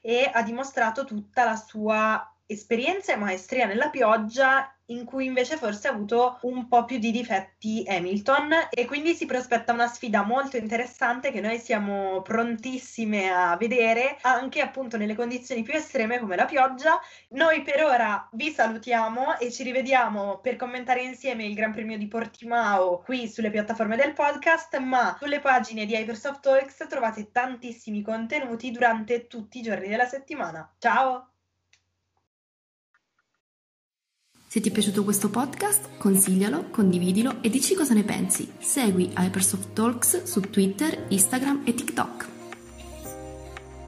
e 0.02 0.30
ha 0.32 0.44
dimostrato 0.44 1.06
tutta 1.06 1.46
la 1.46 1.56
sua 1.56 2.30
esperienza 2.48 3.14
e 3.14 3.18
maestria 3.18 3.66
nella 3.66 3.90
pioggia 3.90 4.70
in 4.88 5.06
cui 5.06 5.26
invece 5.26 5.58
forse 5.58 5.88
ha 5.88 5.92
avuto 5.92 6.38
un 6.42 6.68
po' 6.68 6.86
più 6.86 7.00
di 7.00 7.12
difetti 7.12 7.84
Hamilton 7.88 8.68
e 8.70 8.86
quindi 8.86 9.16
si 9.16 9.26
prospetta 9.26 9.74
una 9.74 9.88
sfida 9.88 10.24
molto 10.24 10.58
interessante 10.58 11.32
che 11.32 11.42
noi 11.42 11.58
siamo 11.58 12.22
prontissime 12.22 13.32
a 13.32 13.58
vedere 13.58 14.18
anche 14.22 14.62
appunto 14.62 14.98
nelle 14.98 15.16
condizioni 15.16 15.64
più 15.64 15.74
estreme 15.74 16.20
come 16.20 16.36
la 16.36 16.46
pioggia. 16.46 17.00
Noi 17.30 17.64
per 17.64 17.84
ora 17.84 18.28
vi 18.34 18.52
salutiamo 18.52 19.38
e 19.40 19.52
ci 19.52 19.64
rivediamo 19.64 20.40
per 20.40 20.56
commentare 20.56 21.02
insieme 21.02 21.46
il 21.46 21.56
Gran 21.56 21.72
Premio 21.72 21.98
di 21.98 22.08
Portimao 22.08 23.00
qui 23.00 23.28
sulle 23.28 23.50
piattaforme 23.50 23.96
del 23.96 24.14
podcast, 24.14 24.78
ma 24.78 25.16
sulle 25.20 25.40
pagine 25.40 25.86
di 25.86 25.96
Hypersoft 25.96 26.42
Talks 26.42 26.86
trovate 26.88 27.32
tantissimi 27.32 28.02
contenuti 28.02 28.72
durante 28.72 29.28
tutti 29.28 29.60
i 29.60 29.62
giorni 29.64 29.88
della 29.88 30.06
settimana. 30.06 30.72
Ciao! 30.78 31.30
Se 34.56 34.62
ti 34.62 34.70
è 34.70 34.72
piaciuto 34.72 35.04
questo 35.04 35.30
podcast, 35.30 35.98
consiglialo, 35.98 36.70
condividilo 36.70 37.42
e 37.42 37.50
dici 37.50 37.76
cosa 37.76 37.94
ne 37.94 38.06
pensi. 38.06 38.50
Segui 38.58 39.12
Hypersoft 39.14 39.74
Talks 39.74 40.24
su 40.24 40.40
Twitter, 40.40 41.08
Instagram 41.10 41.64
e 41.66 41.74
TikTok. 41.74 42.35